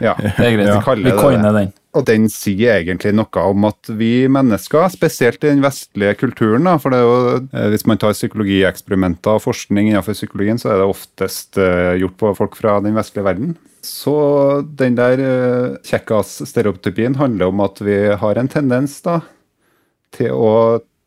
Ja. 0.00 0.14
det 0.18 0.32
er 0.40 0.54
greit. 0.56 0.96
Vi 0.96 1.04
Vi 1.04 1.12
coiner 1.18 1.52
den. 1.52 1.72
Og 1.98 2.04
den 2.06 2.28
sier 2.30 2.78
egentlig 2.78 3.10
noe 3.16 3.42
om 3.42 3.64
at 3.66 3.90
vi 3.98 4.28
mennesker, 4.30 4.86
spesielt 4.92 5.42
i 5.42 5.50
den 5.50 5.64
vestlige 5.64 6.14
kulturen, 6.20 6.68
da, 6.68 6.76
for 6.78 6.94
det 6.94 7.00
er 7.00 7.06
jo, 7.08 7.38
eh, 7.50 7.70
hvis 7.72 7.86
man 7.90 7.98
tar 7.98 8.14
psykologieksperimenter 8.14 9.38
og 9.38 9.42
forskning 9.42 9.90
innenfor 9.90 10.14
psykologien, 10.14 10.60
så 10.62 10.70
er 10.72 10.82
det 10.82 10.86
oftest 10.92 11.58
eh, 11.58 11.96
gjort 11.98 12.18
på 12.20 12.34
folk 12.38 12.58
fra 12.58 12.76
den 12.84 12.94
vestlige 12.98 13.26
verden. 13.26 13.56
Så 13.82 14.14
den 14.78 14.96
der 14.98 15.20
uh, 15.22 15.76
kjekkas-stereotypien 15.86 17.14
handler 17.16 17.52
om 17.52 17.62
at 17.62 17.78
vi 17.80 17.96
har 18.20 18.40
en 18.40 18.50
tendens 18.50 18.98
da, 19.04 19.20
til 20.14 20.34
å 20.34 20.54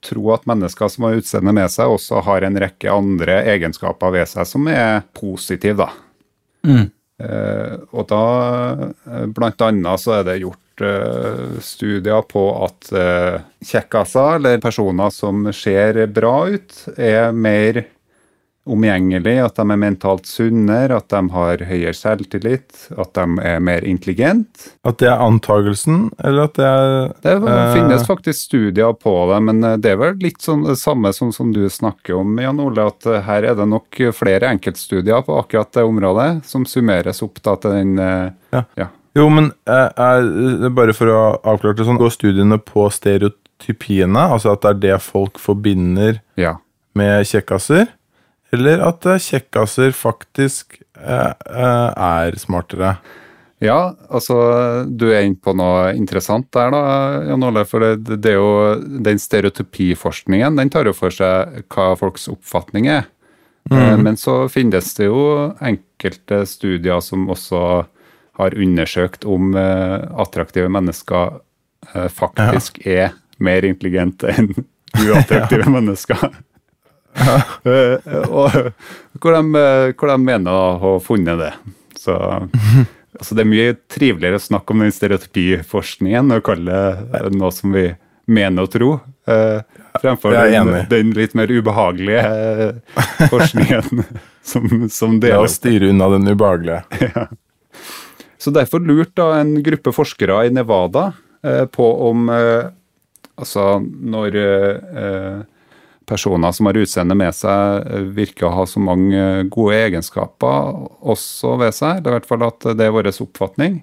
tro 0.01 0.31
at 0.33 0.47
mennesker 0.49 0.89
som 0.89 1.05
har 1.05 1.19
utseende 1.19 1.53
med 1.53 1.69
seg, 1.71 1.91
også 1.91 2.23
har 2.25 2.47
en 2.47 2.57
rekke 2.63 2.89
andre 2.89 3.41
egenskaper 3.53 4.15
ved 4.15 4.31
seg 4.31 4.47
som 4.49 4.71
er 4.71 5.03
positive. 5.17 5.83
da. 5.83 5.91
Mm. 6.65 6.87
Eh, 7.21 7.77
og 7.93 8.07
da, 8.09 8.25
eh, 9.05 9.25
blant 9.35 9.61
annet, 9.67 10.01
så 10.01 10.17
er 10.19 10.27
det 10.27 10.41
gjort 10.41 10.83
eh, 10.85 11.57
studier 11.61 12.25
på 12.25 12.43
at 12.65 12.91
kjekkaser, 13.61 14.39
eller 14.39 14.61
personer 14.63 15.13
som 15.13 15.45
ser 15.53 16.01
bra 16.13 16.35
ut, 16.49 16.77
er 16.97 17.31
mer 17.35 17.83
omgjengelige, 18.69 19.41
at 19.45 19.55
de 19.57 19.63
er 19.73 19.79
mentalt 19.81 20.27
sunnere, 20.29 20.99
at 21.01 21.07
de 21.09 21.21
har 21.33 21.63
høyere 21.65 21.93
selvtillit, 21.97 22.83
at 22.93 23.13
de 23.17 23.23
er 23.41 23.59
mer 23.59 23.81
intelligent. 23.87 24.67
At 24.85 24.99
det 25.01 25.09
er 25.09 25.23
antagelsen, 25.25 26.11
eller 26.23 26.45
at 26.45 26.53
det 26.59 26.67
er 26.67 27.13
Det 27.23 27.33
Eh. 27.41 27.73
finnes 27.73 28.05
faktisk 28.07 28.39
studier 28.39 28.93
på 28.93 29.33
det, 29.33 29.39
men 29.43 29.63
eh, 29.63 29.77
det 29.77 29.91
er 29.91 29.97
vel 29.97 30.15
litt 30.21 30.41
sånn 30.41 30.63
det 30.67 30.77
samme 30.77 31.11
som, 31.13 31.31
som 31.33 31.51
du 31.51 31.65
snakker 31.69 32.13
om, 32.19 32.37
Jan 32.37 32.59
Ole, 32.59 32.85
at 32.85 33.05
eh, 33.05 33.21
her 33.25 33.43
er 33.43 33.55
det 33.55 33.67
nok 33.67 33.97
flere 34.13 34.51
enkeltstudier 34.53 35.25
på 35.25 35.39
akkurat 35.41 35.71
det 35.73 35.83
området, 35.83 36.45
som 36.45 36.65
summeres 36.65 37.21
opp 37.23 37.41
da 37.41 37.55
til 37.55 37.71
den 37.71 37.97
Ja. 37.97 38.63
ja. 38.77 38.87
Jo, 39.15 39.27
men 39.29 39.51
er, 39.67 40.69
bare 40.71 40.93
for 40.95 41.07
å 41.11 41.21
avklare 41.43 41.75
det 41.75 41.83
sånn, 41.85 41.97
går 41.99 42.13
studiene 42.13 42.57
på 42.63 42.85
stereotypiene, 42.93 44.21
altså 44.31 44.53
at 44.53 44.61
det 44.63 44.69
er 44.69 44.79
det 44.85 45.01
folk 45.03 45.39
forbinder 45.41 46.21
ja. 46.39 46.55
med 46.95 47.25
kjekkaser, 47.27 47.89
eller 48.53 48.83
at 48.85 49.05
eh, 49.07 49.21
kjekkaser 49.21 49.93
faktisk 49.95 50.79
eh, 50.99 51.33
eh, 51.33 51.89
er 51.95 52.37
smartere? 52.41 52.95
Ja, 53.61 53.93
altså 54.09 54.35
du 54.89 55.11
er 55.11 55.21
inne 55.27 55.37
på 55.37 55.53
noe 55.53 55.91
interessant 55.93 56.47
der, 56.55 56.71
da, 56.73 56.81
Jan 57.29 57.45
Ole. 57.45 57.61
For 57.69 57.83
det, 57.83 58.17
det 58.23 58.31
er 58.33 58.39
jo 58.39 59.01
den 59.05 59.21
stereotypiforskningen, 59.21 60.57
den 60.57 60.71
tar 60.73 60.89
jo 60.89 60.95
for 60.97 61.13
seg 61.13 61.61
hva 61.69 61.91
folks 61.99 62.25
oppfatning 62.31 62.89
er. 62.89 63.05
Eh, 63.69 63.97
Men 64.01 64.17
så 64.17 64.47
finnes 64.49 64.89
det 64.97 65.11
jo 65.11 65.53
enkelte 65.61 66.41
studier 66.49 67.03
som 67.05 67.29
også 67.29 67.61
har 68.41 68.57
undersøkt 68.57 69.27
om 69.29 69.53
eh, 69.53 70.09
attraktive 70.23 70.71
mennesker 70.71 71.39
faktisk 71.91 72.37
faktisk 72.37 72.75
er 72.85 73.15
mer 73.41 73.65
intelligente 73.65 74.29
enn 74.29 74.51
uattraktive 75.01 75.65
mennesker. 75.75 76.27
Eh, 77.61 78.05
og 78.31 78.71
hvor 79.21 79.35
de, 79.35 79.41
eh, 79.59 79.91
hvor 79.93 80.11
de 80.11 80.17
mener 80.23 80.51
å 80.51 80.77
ha 80.81 80.93
funnet 81.03 81.41
det. 81.41 81.51
Så 81.99 82.15
altså 82.15 83.37
det 83.37 83.43
er 83.43 83.51
mye 83.51 83.75
triveligere 83.91 84.39
å 84.39 84.43
snakke 84.43 84.73
om 84.73 84.81
den 84.85 84.95
stereotypiforskningen 84.95 86.33
og 86.37 86.45
kalle 86.47 86.79
det 87.11 87.33
noe 87.35 87.51
som 87.53 87.75
vi 87.75 87.91
mener 88.31 88.65
å 88.65 88.71
tro, 88.71 88.91
eh, 89.27 89.61
fremfor 90.01 90.33
den, 90.37 90.73
den 90.89 91.13
litt 91.17 91.35
mer 91.37 91.51
ubehagelige 91.51 92.23
eh, 92.23 92.99
forskningen 93.29 94.05
som, 94.53 94.67
som 94.89 95.19
Det 95.19 95.33
å 95.35 95.41
deler 95.43 95.51
styre 95.51 95.91
unna 95.91 96.09
den 96.15 96.31
ubehagelige. 96.31 97.27
Så 98.41 98.49
derfor 98.55 98.81
lurte 98.81 99.19
da 99.19 99.41
en 99.43 99.59
gruppe 99.61 99.91
forskere 99.93 100.47
i 100.47 100.53
Nevada 100.53 101.11
på 101.73 101.87
om 102.07 102.29
Altså 103.41 103.79
når 103.81 104.37
eh, 104.37 105.41
personer 106.11 106.51
som 106.55 106.67
har 106.67 106.79
utseende 106.81 107.15
med 107.17 107.35
seg, 107.37 107.87
eh, 107.87 108.11
virker 108.19 108.49
å 108.49 108.53
ha 108.59 108.67
så 108.67 108.83
mange 108.83 109.15
eh, 109.15 109.47
gode 109.47 109.79
egenskaper 109.87 110.75
også 111.01 111.55
ved 111.63 111.77
seg, 111.77 112.03
det 112.03 112.11
er 112.11 112.15
i 112.15 112.19
hvert 112.19 112.29
fall 112.29 112.45
at 112.49 112.69
det 112.75 112.87
er 112.87 112.95
vår 112.95 113.11
oppfatning, 113.13 113.81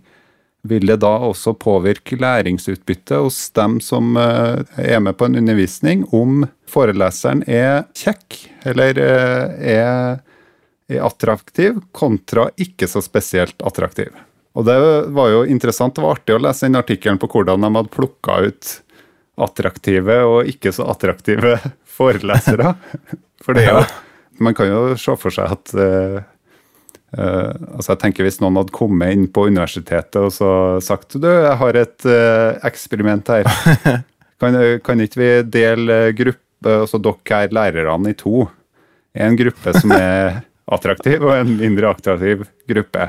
vil 0.69 0.89
det 0.91 0.99
da 1.01 1.15
også 1.25 1.55
påvirke 1.57 2.19
læringsutbyttet 2.19 3.17
hos 3.17 3.41
dem 3.57 3.79
som 3.85 4.17
eh, 4.21 4.63
er 4.85 5.03
med 5.05 5.17
på 5.19 5.29
en 5.29 5.39
undervisning, 5.41 6.05
om 6.13 6.45
foreleseren 6.69 7.45
er 7.49 7.87
kjekk 7.97 8.43
eller 8.69 9.05
eh, 9.05 9.77
er 9.79 10.25
er 10.89 11.05
attraktiv 11.05 11.83
kontra 11.93 12.49
ikke 12.57 12.89
så 12.89 13.03
spesielt 13.05 13.63
attraktiv. 13.67 14.09
Og 14.57 14.65
det 14.67 14.79
var 15.15 15.31
jo 15.31 15.45
interessant, 15.47 15.95
det 15.95 16.03
var 16.03 16.17
artig 16.17 16.35
å 16.35 16.43
lese 16.43 16.67
den 16.67 16.81
artikkelen 16.81 17.21
på 17.21 17.29
hvordan 17.31 17.63
de 17.63 17.71
hadde 17.77 17.95
plukka 17.95 18.39
ut 18.49 18.71
attraktive 19.45 20.19
og 20.29 20.49
ikke 20.51 20.73
så 20.75 20.89
attraktive 20.93 21.57
forelesere. 21.99 22.75
For 23.45 23.57
det 23.57 23.69
er 23.69 23.81
jo 23.81 23.87
Man 24.43 24.55
kan 24.55 24.69
jo 24.71 24.83
se 24.95 25.15
for 25.19 25.35
seg 25.35 25.51
at 25.51 25.73
uh, 25.75 26.19
uh, 27.19 27.53
altså 27.75 27.95
jeg 27.95 28.01
tenker 28.05 28.27
Hvis 28.27 28.37
noen 28.39 28.59
hadde 28.61 28.75
kommet 28.77 29.15
inn 29.15 29.25
på 29.35 29.49
universitetet 29.49 30.19
og 30.21 30.31
så 30.31 30.51
sagt 30.85 31.17
du, 31.19 31.27
jeg 31.27 31.57
har 31.59 31.79
et 31.81 32.07
uh, 32.07 32.59
eksperiment 32.69 33.33
her. 33.35 33.51
Kan, 34.39 34.55
kan 34.87 35.01
ikke 35.03 35.19
vi 35.19 35.31
dele 35.51 35.95
gruppe 36.15 36.45
altså 36.71 37.01
dere 37.03 37.41
er 37.43 37.55
lærerne 37.55 38.13
i 38.13 38.15
to. 38.15 38.45
En 39.19 39.35
gruppe 39.35 39.73
som 39.75 39.91
er 39.97 40.45
attraktiv, 40.71 41.25
og 41.25 41.35
en 41.35 41.57
mindre 41.59 41.91
attraktiv 41.91 42.45
gruppe. 42.71 43.09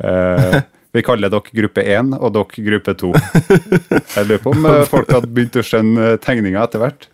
Eh, 0.00 0.60
vi 0.92 1.02
kaller 1.06 1.30
dere 1.30 1.54
gruppe 1.54 1.82
én 1.86 2.08
og 2.16 2.32
dere 2.34 2.64
gruppe 2.66 2.94
to. 2.98 3.12
Jeg 3.14 4.26
lurer 4.26 4.40
på 4.42 4.52
om 4.56 4.64
eh, 4.66 4.80
folk 4.90 5.10
hadde 5.14 5.30
begynt 5.30 5.58
å 5.60 5.62
skjønne 5.66 6.16
tegninga 6.24 6.64
etter 6.66 6.82
hvert. 6.82 7.06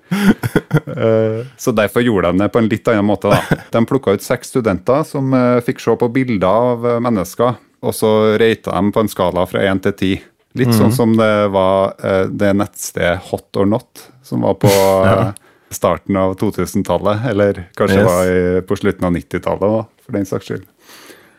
Eh, 0.97 1.41
så 1.61 1.75
derfor 1.77 2.05
gjorde 2.07 2.33
de 2.33 2.45
det 2.45 2.49
på 2.55 2.63
en 2.63 2.71
litt 2.73 2.89
annen 2.89 3.05
måte. 3.09 3.33
da. 3.33 3.59
De 3.75 3.83
plukka 3.89 4.15
ut 4.17 4.25
seks 4.25 4.53
studenter 4.55 5.05
som 5.09 5.33
eh, 5.37 5.59
fikk 5.67 5.83
se 5.85 5.97
på 6.01 6.09
bilder 6.15 6.49
av 6.49 6.87
eh, 6.89 7.01
mennesker, 7.05 7.59
og 7.85 7.95
så 7.95 8.13
rata 8.41 8.77
de 8.81 8.93
på 8.97 9.05
en 9.05 9.13
skala 9.13 9.45
fra 9.51 9.65
én 9.69 9.83
til 9.85 9.97
ti. 9.99 10.13
Litt 10.57 10.73
sånn 10.73 10.95
som 10.97 11.13
det 11.19 11.33
var 11.53 11.99
eh, 12.01 12.31
det 12.33 12.55
nettstedet 12.57 13.27
Hot 13.29 13.59
or 13.61 13.69
Not, 13.69 14.07
som 14.25 14.47
var 14.47 14.57
på 14.63 14.71
eh, 15.11 15.35
starten 15.77 16.17
av 16.17 16.33
2000-tallet, 16.41 17.27
eller 17.35 17.67
kanskje 17.77 17.99
Yes. 18.01 18.09
var 18.09 18.65
på 18.71 18.79
slutten 18.81 19.05
av 19.11 19.13
90-tallet, 19.19 19.69
da, 19.77 19.85
for 20.07 20.17
den 20.17 20.25
saks 20.29 20.49
skyld. 20.49 20.65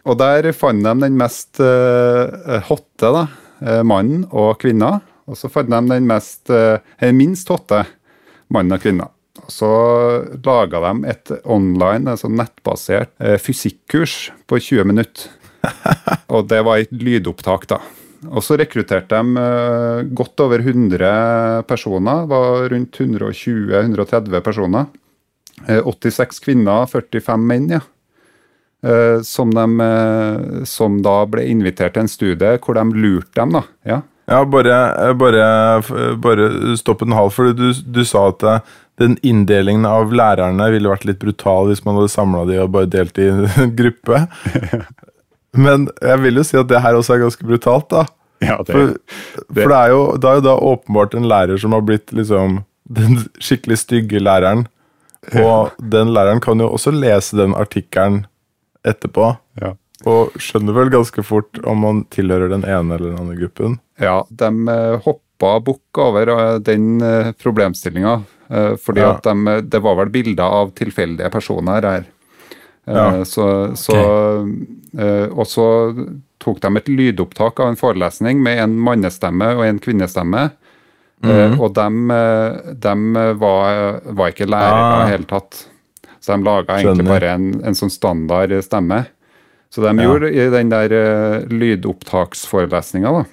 Og 0.07 0.15
der 0.19 0.49
fant 0.55 0.83
de 0.85 0.93
den 1.03 1.17
mest 1.19 1.59
uh, 1.59 2.57
hotte, 2.69 3.11
da, 3.11 3.25
eh, 3.59 3.83
mannen 3.83 4.23
og 4.31 4.55
kvinna. 4.61 5.01
Og 5.27 5.35
så 5.35 5.49
fant 5.51 5.67
de 5.67 5.79
den 5.91 6.07
mest, 6.07 6.47
eh, 6.49 7.11
minst 7.11 7.49
hotte 7.51 7.83
mannen 8.53 8.77
og 8.77 8.83
kvinna. 8.85 9.09
Og 9.43 9.51
så 9.51 9.71
laga 10.45 10.79
de 10.85 11.11
et 11.11 11.31
online, 11.43 12.07
altså 12.13 12.31
nettbasert 12.31 13.11
uh, 13.19 13.35
fysikkurs 13.41 14.31
på 14.47 14.59
20 14.63 14.87
minutter. 14.87 15.27
Og 16.33 16.47
det 16.49 16.61
var 16.63 16.79
et 16.79 16.93
lydopptak, 16.95 17.67
da. 17.69 17.81
Og 18.31 18.41
så 18.41 18.57
rekrutterte 18.57 19.19
de 19.19 20.07
godt 20.17 20.41
over 20.41 20.63
100 20.63 21.67
personer. 21.69 22.25
Var 22.31 22.69
rundt 22.73 22.97
120-130 22.97 24.41
personer. 24.45 24.87
Eh, 25.65 25.81
86 25.85 26.39
kvinner, 26.43 26.85
45 26.85 27.45
menn, 27.49 27.69
ja. 27.77 27.81
Eh, 28.85 29.21
som, 29.21 29.53
de, 29.53 29.79
eh, 29.81 30.63
som 30.69 30.99
da 31.01 31.23
ble 31.25 31.47
invitert 31.49 31.95
til 31.95 32.05
en 32.05 32.11
studie 32.11 32.59
hvor 32.61 32.77
de 32.77 32.85
lurte 32.93 33.33
dem, 33.39 33.57
da. 33.57 33.63
Ja. 33.87 34.03
Ja, 34.27 34.41
bare, 34.43 34.75
bare, 35.15 35.45
bare 36.19 36.75
stopp 36.77 37.01
en 37.05 37.15
halv, 37.15 37.31
for 37.31 37.55
du, 37.55 37.71
du 37.71 38.01
sa 38.05 38.27
at 38.33 38.43
eh, 38.43 38.75
den 39.01 39.15
inndelingen 39.25 39.87
av 39.87 40.13
lærerne 40.13 40.67
ville 40.73 40.91
vært 40.91 41.07
litt 41.07 41.21
brutal 41.21 41.69
hvis 41.69 41.83
man 41.85 41.97
hadde 41.97 42.11
samla 42.11 42.43
de 42.49 42.59
og 42.59 42.73
bare 42.75 42.91
delt 42.91 43.17
i 43.21 43.29
en 43.31 43.73
gruppe. 43.79 44.25
Men 45.65 45.89
jeg 46.03 46.21
vil 46.25 46.41
jo 46.41 46.45
si 46.45 46.59
at 46.59 46.69
det 46.69 46.83
her 46.83 46.99
også 46.99 47.15
er 47.15 47.25
ganske 47.25 47.49
brutalt, 47.49 47.89
da. 47.93 48.05
Ja, 48.43 48.59
det, 48.61 48.69
For, 48.69 48.95
for 49.49 49.71
det 49.73 49.77
er 49.79 49.91
jo 49.95 50.01
det 50.21 50.29
er 50.29 50.37
jo 50.37 50.45
da 50.45 50.57
åpenbart 50.69 51.15
en 51.17 51.25
lærer 51.25 51.57
som 51.57 51.73
har 51.73 51.81
blitt 51.87 52.13
liksom 52.13 52.59
den 52.93 53.23
skikkelig 53.41 53.79
stygge 53.81 54.21
læreren. 54.21 54.67
Og 55.41 55.73
den 55.81 56.11
læreren 56.13 56.43
kan 56.43 56.61
jo 56.61 56.69
også 56.75 56.93
lese 56.93 57.39
den 57.39 57.55
artikkelen 57.57 58.27
etterpå. 58.87 59.35
ja. 59.61 59.73
Og 60.05 60.35
skjønner 60.37 60.75
vel 60.77 60.91
ganske 60.93 61.23
fort 61.25 61.57
om 61.65 61.79
man 61.81 62.03
tilhører 62.13 62.51
den 62.51 62.61
ene 62.69 62.93
eller 62.95 63.09
den 63.15 63.19
andre 63.23 63.35
gruppen. 63.39 63.79
Ja, 63.99 64.19
de 64.29 64.49
uh, 64.69 64.99
hoppa 65.01 65.55
bukk 65.65 65.97
over 65.97 66.29
eh, 66.29 66.59
den 66.61 67.01
uh, 67.01 67.31
problemstillinga. 67.41 68.11
eh, 68.49 68.75
fordi 68.77 69.01
Ja. 69.01 69.15
at 69.15 69.23
de, 69.25 69.55
det 69.65 69.81
var 69.81 69.95
vel 69.97 70.09
bilder 70.13 70.43
av 70.59 70.69
tilfeldige 70.77 71.31
personer 71.33 71.81
her. 71.81 72.05
Eh, 72.85 72.93
Ja. 72.95 73.25
Så, 73.25 73.75
så 73.75 73.97
okay. 73.97 75.29
Og 75.33 75.45
så 75.49 75.65
tok 76.39 76.61
de 76.61 76.77
et 76.77 76.87
lydopptak 76.93 77.59
av 77.59 77.67
en 77.73 77.75
forelesning 77.75 78.39
med 78.41 78.59
en 78.63 78.77
mannestemme 78.79 79.49
og 79.57 79.65
en 79.65 79.79
kvinnestemme. 79.79 80.51
Eh, 81.25 81.57
og 81.59 81.73
de, 81.73 82.93
var, 83.41 83.99
var 84.13 84.29
ikke 84.31 84.45
lærere 84.45 84.77
i 84.77 84.85
Ah. 84.85 85.01
det 85.01 85.11
hele 85.17 85.25
tatt. 85.33 85.65
Så 86.27 86.35
de 86.35 86.43
laga 86.43 86.75
egentlig 86.75 87.05
Skjønner. 87.05 87.13
bare 87.13 87.29
en, 87.37 87.45
en 87.63 87.77
sånn 87.77 87.91
standard 87.93 88.51
stemme. 88.65 89.05
Så 89.71 89.81
de 89.83 89.93
Ja. 89.95 90.03
gjorde 90.09 90.31
i 90.35 90.49
den 90.51 90.69
der 90.71 90.91
uh, 90.91 91.47
lydopptaksforelesninga, 91.47 93.11
da, 93.15 93.23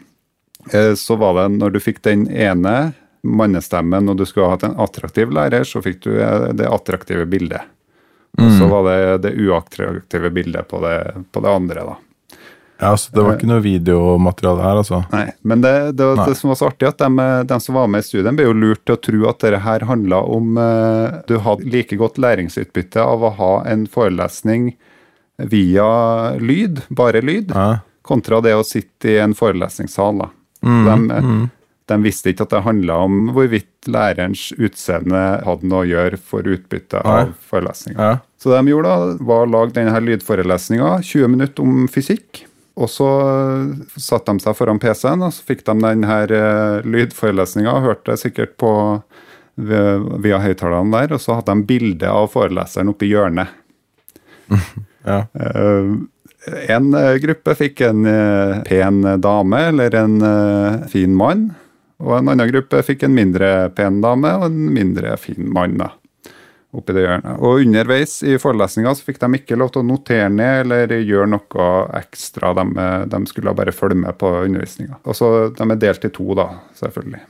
uh, 0.75 0.95
så 0.95 1.17
var 1.19 1.35
det 1.41 1.59
når 1.59 1.75
du 1.75 1.81
fikk 1.83 2.03
den 2.07 2.29
ene 2.31 2.95
mannestemmen 3.25 4.09
og 4.13 4.19
du 4.21 4.25
skulle 4.29 4.47
ha 4.47 4.55
hatt 4.55 4.67
en 4.69 4.79
attraktiv 4.79 5.33
lærer, 5.35 5.67
så 5.67 5.83
fikk 5.83 6.05
du 6.07 6.13
uh, 6.21 6.53
det 6.55 6.71
attraktive 6.71 7.27
bildet. 7.27 7.67
Og 8.35 8.51
så 8.59 8.67
var 8.67 8.83
det 8.89 9.19
det 9.29 9.31
uattraktive 9.47 10.31
bildet 10.35 10.67
på 10.67 10.81
det, 10.83 10.97
på 11.31 11.41
det 11.41 11.51
andre, 11.55 11.85
da. 11.87 11.95
Ja, 12.81 12.97
så 12.97 13.13
Det 13.15 13.23
var 13.23 13.37
ikke 13.37 13.49
noe 13.49 13.63
videomateriale 13.63 14.63
her, 14.65 14.79
altså. 14.83 14.99
Nei, 15.13 15.29
men 15.47 15.61
det, 15.63 15.73
det, 15.99 16.09
Nei. 16.19 16.27
det 16.27 16.35
som 16.39 16.51
var 16.51 16.59
så 16.59 16.69
artig, 16.73 16.89
at 16.91 16.99
de, 16.99 17.27
de 17.47 17.59
som 17.63 17.77
var 17.79 17.87
med 17.93 18.03
i 18.03 18.07
studien, 18.09 18.35
ble 18.37 18.49
jo 18.49 18.57
lurt 18.57 18.83
til 18.85 18.97
å 18.97 19.03
tro 19.07 19.29
at 19.31 19.45
dette 19.45 19.61
her 19.63 19.87
handla 19.89 20.19
om 20.35 20.59
eh, 20.59 21.21
Du 21.31 21.37
hadde 21.45 21.71
like 21.71 21.97
godt 22.01 22.19
læringsutbytte 22.19 23.03
av 23.03 23.23
å 23.23 23.31
ha 23.39 23.53
en 23.71 23.87
forelesning 23.91 24.73
via 25.39 25.87
lyd, 26.39 26.83
bare 26.91 27.23
lyd, 27.23 27.53
Ja. 27.55 27.81
kontra 28.03 28.41
det 28.43 28.55
å 28.55 28.65
sitte 28.67 29.11
i 29.15 29.19
en 29.23 29.35
forelesningssal. 29.35 30.19
da. 30.19 30.29
Mm, 30.65 30.85
de, 30.85 31.21
mm. 31.29 31.45
de 31.91 31.99
visste 32.03 32.33
ikke 32.33 32.47
at 32.47 32.51
det 32.57 32.63
handla 32.67 32.97
om 33.07 33.29
hvorvidt 33.37 33.87
lærerens 33.91 34.49
utseende 34.59 35.23
hadde 35.45 35.69
noe 35.69 35.85
å 35.85 35.89
gjøre 35.89 36.19
for 36.19 36.43
utbytte 36.43 37.03
av 37.03 37.29
Nei. 37.29 37.35
forelesninga. 37.51 37.99
ja. 37.99 38.19
Så 38.39 38.51
det 38.53 38.59
de 38.61 38.75
gjorde, 38.75 38.91
da, 38.93 39.25
var 39.25 39.47
å 39.47 39.51
lage 39.51 39.73
denne 39.79 40.01
lydforelesninga, 40.05 40.99
20 41.03 41.31
minutter 41.33 41.65
om 41.65 41.87
fysikk. 41.89 42.43
Og 42.75 42.91
så 42.91 43.09
satte 43.95 44.33
de 44.35 44.43
seg 44.43 44.57
foran 44.59 44.81
PC-en, 44.83 45.23
og 45.23 45.35
så 45.37 45.45
fikk 45.47 45.63
de 45.63 45.77
denne 45.79 46.17
uh, 46.31 46.81
lydforelesninga 46.83 47.71
og 47.71 47.85
hørte 47.87 48.17
sikkert 48.19 48.57
på 48.59 48.73
via, 49.55 50.41
høyttalerne 50.43 50.91
der, 50.91 51.13
og 51.15 51.23
så 51.23 51.37
hadde 51.39 51.55
de 51.55 51.69
bilde 51.69 52.09
av 52.11 52.27
foreleseren 52.33 52.91
oppi 52.91 53.07
hjørnet. 53.07 53.53
ja. 55.07 55.21
Eh, 55.31 55.93
en 56.69 56.95
eh, 56.95 57.15
gruppe 57.23 57.55
fikk 57.57 57.81
en 57.87 58.07
eh, 58.09 58.63
pen 58.69 59.03
dame 59.23 59.61
eller 59.71 59.95
en 59.97 60.17
eh, 60.23 60.87
fin 60.93 61.15
mann, 61.17 61.49
og 62.05 62.19
en 62.19 62.33
annen 62.33 62.51
gruppe 62.51 62.83
fikk 62.85 63.07
en 63.07 63.15
mindre 63.17 63.71
pen 63.77 64.03
dame 64.05 64.35
og 64.41 64.49
en 64.51 64.59
mindre 64.75 65.17
fin 65.21 65.49
mann. 65.55 65.79
da, 65.81 65.93
oppi 66.75 66.97
det 66.97 67.05
hjørnet. 67.05 67.39
Og 67.41 67.63
underveis 67.63 68.17
i 68.27 68.39
forelesninga 68.41 68.95
så 68.97 69.07
fikk 69.07 69.21
de 69.23 69.31
ikke 69.41 69.59
lov 69.61 69.75
til 69.75 69.85
å 69.85 69.89
notere 69.89 70.31
ned 70.33 70.65
eller 70.65 70.97
gjøre 71.01 71.31
noe 71.37 71.69
ekstra. 72.01 72.55
De, 72.59 72.89
de 73.11 73.23
skulle 73.31 73.55
bare 73.57 73.75
følge 73.75 74.03
med 74.03 74.19
på 74.21 74.33
undervisninga. 74.43 75.01
Og 75.05 75.19
så 75.19 75.31
De 75.55 75.71
er 75.71 75.81
delt 75.81 76.05
i 76.09 76.13
to, 76.15 76.27
da, 76.39 76.51
selvfølgelig. 76.79 77.23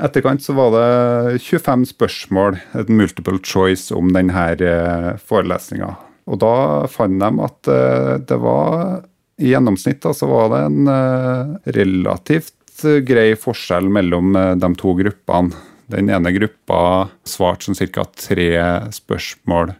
Etterkant 0.00 0.42
så 0.42 0.54
var 0.56 0.72
det 0.72 1.40
25 1.44 1.84
spørsmål, 1.92 2.56
et 2.80 2.88
multiple 2.88 3.40
choice, 3.44 3.90
om 3.92 4.08
denne 4.14 4.46
eh, 4.56 5.10
forelesninga. 5.28 5.92
Og 6.30 6.40
da 6.40 6.54
fant 6.88 7.20
de 7.20 7.30
at 7.44 7.70
eh, 7.74 8.14
det 8.28 8.38
var 8.40 9.02
I 9.40 9.52
gjennomsnitt 9.52 10.00
da, 10.04 10.14
så 10.16 10.28
var 10.30 10.50
det 10.54 10.62
en 10.68 10.92
eh, 10.94 11.52
relativt 11.76 12.56
grei 13.04 13.34
forskjell 13.36 13.90
mellom 13.92 14.32
de 14.56 14.68
to 14.80 14.94
gruppene. 14.96 15.52
Den 15.90 16.10
ene 16.12 16.32
gruppa 16.36 16.80
svarte 17.26 17.68
sånn 17.68 17.78
ca. 17.94 18.06
tre 18.16 18.48
spørsmål, 18.94 19.74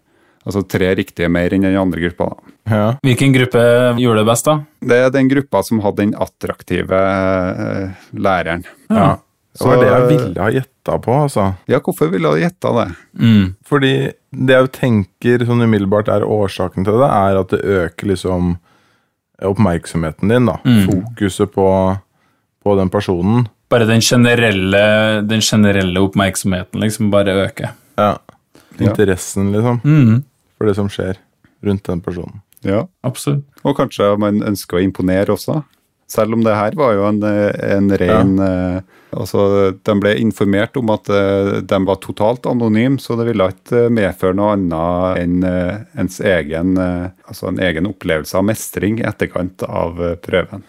altså 0.45 0.65
tre 0.67 0.93
riktige 0.99 1.31
mer 1.33 1.55
enn 1.55 1.67
den 1.69 1.79
andre 1.81 2.05
gruppa. 2.09 2.31
da. 2.35 2.53
ja. 2.75 2.85
Hvilken 3.07 3.35
gruppe 3.37 3.65
gjorde 4.01 4.23
det 4.23 4.29
best, 4.31 4.51
da? 4.51 4.59
Det 4.93 5.01
er 5.07 5.11
den 5.17 5.33
gruppa 5.33 5.65
som 5.67 5.83
hadde 5.85 6.05
den 6.05 6.15
attraktive 6.19 7.03
eh, 7.03 8.07
læreren. 8.13 8.65
ja. 8.89 9.17
Det 9.51 9.67
var 9.67 9.81
det 9.83 9.89
jeg 9.89 10.05
ville 10.07 10.41
ha 10.41 10.51
gjetta 10.55 10.97
på, 11.03 11.15
altså. 11.27 11.45
Ja, 11.69 11.81
hvorfor 11.83 12.11
ville 12.13 12.31
du 12.31 12.39
gjetta 12.39 12.71
det? 12.77 12.85
Mm. 13.19 13.47
Fordi 13.67 13.95
det 14.31 14.55
jeg 14.57 14.71
tenker 14.77 15.43
sånn 15.47 15.65
umiddelbart 15.67 16.11
er 16.13 16.23
årsaken 16.23 16.87
til 16.87 17.01
det, 17.03 17.09
er 17.11 17.39
at 17.41 17.51
det 17.51 17.59
øker 17.81 18.13
liksom 18.13 18.53
oppmerksomheten 19.51 20.31
din, 20.31 20.47
da. 20.47 20.59
Mm. 20.63 20.85
Fokuset 20.87 21.51
på, 21.55 21.67
på 22.63 22.77
den 22.79 22.93
personen. 22.93 23.49
Bare 23.71 23.87
den 23.87 24.01
generelle, 24.03 25.23
den 25.31 25.41
generelle 25.41 26.01
oppmerksomheten 26.03 26.81
liksom 26.83 27.11
bare 27.13 27.35
øker. 27.47 27.73
Ja. 27.97 28.17
Ja. 28.81 28.89
Interessen, 28.91 29.53
liksom, 29.53 29.81
Mm. 29.85 30.23
for 30.59 30.67
det 30.67 30.75
som 30.77 30.89
skjer 30.89 31.17
rundt 31.63 31.85
den 31.85 32.01
personen. 32.01 32.41
Ja. 32.65 32.87
Absolutt. 33.05 33.45
Og 33.65 33.77
kanskje 33.77 34.17
man 34.19 34.41
ønsker 34.43 34.79
å 34.79 34.83
imponere 34.85 35.33
også. 35.37 35.63
Selv 36.11 36.35
om 36.35 36.43
det 36.43 36.55
her 36.57 36.75
var 36.75 36.95
jo 36.97 37.05
en, 37.07 37.23
eh, 37.23 37.77
en 37.77 37.91
ren 37.91 38.39
eh, 38.41 38.81
Altså, 39.13 39.73
de 39.83 39.95
ble 39.99 40.13
informert 40.23 40.77
om 40.79 40.89
at 40.95 41.09
eh, 41.11 41.61
de 41.67 41.79
var 41.85 41.97
totalt 41.99 42.47
anonyme, 42.47 42.97
så 43.03 43.17
det 43.19 43.27
ville 43.27 43.49
ikke 43.51 43.89
medføre 43.91 44.37
noe 44.39 44.53
annet 44.55 45.19
enn 45.19 45.43
eh, 45.43 45.81
ens 45.99 46.21
egen, 46.21 46.77
eh, 46.79 47.09
altså 47.27 47.49
en 47.49 47.59
egen 47.59 47.89
opplevelse 47.91 48.37
av 48.39 48.45
mestring 48.47 49.01
i 49.01 49.07
etterkant 49.09 49.65
av 49.67 49.99
eh, 50.01 50.15
prøven. 50.15 50.63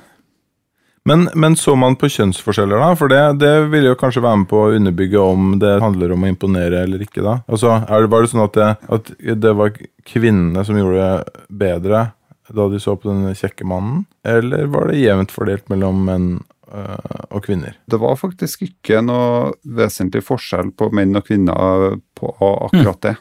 Men, 1.10 1.30
men 1.34 1.56
så 1.58 1.74
man 1.76 1.96
på 1.98 2.10
kjønnsforskjeller, 2.14 2.78
da? 2.78 2.92
For 2.98 3.10
det, 3.10 3.22
det 3.42 3.54
vil 3.72 3.88
jo 3.90 3.98
kanskje 3.98 4.22
være 4.22 4.44
med 4.44 4.50
på 4.52 4.60
å 4.62 4.74
underbygge 4.78 5.22
om 5.22 5.56
det 5.62 5.80
handler 5.82 6.14
om 6.14 6.26
å 6.26 6.30
imponere 6.30 6.84
eller 6.86 7.02
ikke, 7.02 7.24
da. 7.26 7.40
Altså, 7.50 7.74
er 7.88 8.06
det, 8.06 8.12
Var 8.14 8.22
det 8.22 8.32
sånn 8.34 8.44
at 8.46 8.60
det, 8.60 8.68
at 8.98 9.12
det 9.42 9.54
var 9.58 9.74
kvinnene 10.08 10.66
som 10.68 10.78
gjorde 10.78 11.08
det 11.08 11.48
bedre 11.64 12.04
da 12.52 12.68
de 12.68 12.82
så 12.84 12.98
på 13.00 13.10
den 13.10 13.34
kjekke 13.38 13.66
mannen? 13.66 14.04
Eller 14.28 14.70
var 14.70 14.92
det 14.92 15.02
jevnt 15.02 15.34
fordelt 15.34 15.66
mellom 15.74 16.04
menn 16.06 16.28
eh, 16.70 17.24
og 17.32 17.48
kvinner. 17.48 17.78
Det 17.90 17.98
var 18.02 18.20
faktisk 18.20 18.68
ikke 18.68 19.02
noe 19.06 19.54
vesentlig 19.64 20.22
forskjell 20.28 20.74
på 20.78 20.92
menn 20.94 21.18
og 21.18 21.26
kvinner 21.26 21.98
på 22.20 22.34
akkurat 22.38 23.02
det. 23.08 23.16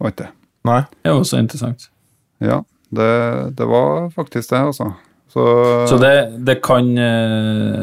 Var 0.00 0.14
ikke 0.14 0.24
det? 0.24 0.32
Nei? 0.70 0.80
Det 1.02 1.12
er 1.12 1.18
også 1.20 1.42
interessant. 1.42 1.90
Ja, 2.42 2.62
det, 2.96 3.10
det 3.58 3.68
var 3.68 4.08
faktisk 4.14 4.54
det, 4.54 4.62
altså. 4.70 4.94
Så, 5.36 5.86
Så 5.90 5.98
det, 6.00 6.12
det 6.48 6.54
kan 6.64 6.86
eh, 6.96 7.82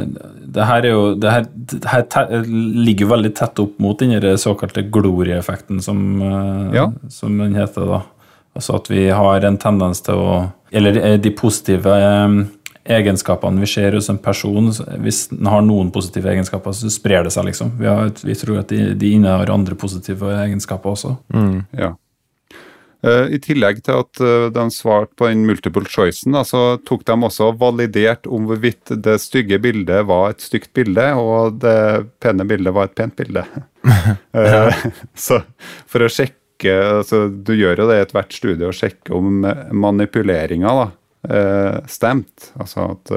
Det 0.54 0.66
her 0.66 0.86
er 0.88 0.89
jo 0.89 1.04
Det 1.22 1.34
her, 1.34 1.46
det 1.74 1.84
her 1.92 2.06
te, 2.10 2.24
ligger 2.48 3.06
jo 3.06 3.12
veldig 3.12 3.34
tett 3.38 3.62
opp 3.62 3.76
mot 3.84 4.00
den 4.02 4.16
såkalte 4.42 4.86
glorieeffekten, 4.89 5.82
som, 5.82 6.00
eh, 6.22 6.74
Ja. 6.80 6.88
som 7.10 7.38
den 7.38 7.54
heter, 7.56 7.86
da. 7.86 8.02
Altså 8.56 8.76
at 8.78 8.89
vi 8.89 9.08
har 9.10 9.46
en 9.46 9.58
tendens 9.58 10.02
til 10.02 10.16
å 10.16 10.52
Eller 10.72 10.98
eh, 10.98 11.18
de 11.18 11.30
positive 11.30 11.94
egenskapene 12.86 13.62
vi 13.62 13.70
ser 13.70 13.94
hos 13.96 14.10
en 14.10 14.18
person, 14.18 14.66
hvis 15.00 15.30
den 15.30 15.48
har 15.48 15.62
noen 15.62 15.92
positive 15.94 16.28
egenskaper, 16.34 16.74
så 16.76 16.89
sprer 16.92 17.24
det 17.24 17.32
seg, 17.32 17.46
liksom. 17.46 17.70
Vi, 17.80 17.86
har, 17.88 18.10
vi 18.26 18.36
tror 18.36 18.60
at 18.60 18.68
de, 18.74 18.94
de 19.00 19.12
innehar 19.16 19.52
andre 19.54 19.76
positive 19.80 20.34
egenskaper 20.42 20.92
også. 20.92 21.13
Ja. 21.80 21.94
Eh, 23.04 23.34
I 23.36 23.39
tillegg 23.44 23.82
til 23.84 24.00
at 24.00 24.22
eh, 24.24 24.46
de 24.56 24.63
svarte 24.72 25.18
på 25.20 25.28
den 25.28 25.44
multiple 25.48 25.89
choicen, 25.92 26.38
så 26.48 26.78
tok 26.88 27.04
de 27.10 27.18
også 27.28 27.50
validert 27.60 28.30
om 28.32 28.48
hvorvidt 28.48 28.94
det 29.04 29.18
stygge 29.20 29.60
bildet 29.63 30.06
var 30.08 30.32
et 30.32 30.44
stygt 30.44 30.72
bilde, 30.78 31.10
og 31.20 31.60
det 31.60 31.76
pene 32.24 32.48
bildet 32.48 32.76
var 32.76 32.88
et 32.89 32.98
pent 33.00 33.20
bilde. 33.20 33.46
Eh, 34.34 34.84
så 35.26 35.42
for 35.92 36.06
å 36.06 36.08
sjekke 36.10 36.72
altså, 36.72 37.28
Du 37.28 37.52
gjør 37.54 37.84
jo 37.84 37.88
det 37.89 37.98
i 38.00 38.04
ethvert 38.06 38.34
studie 38.34 38.66
å 38.66 38.74
sjekke 38.74 39.12
om 39.13 39.44
manipuleringa 39.76 40.72
da, 40.80 40.86
eh, 41.28 41.78
stemt. 41.92 42.48
Altså 42.58 42.88
at 42.96 43.12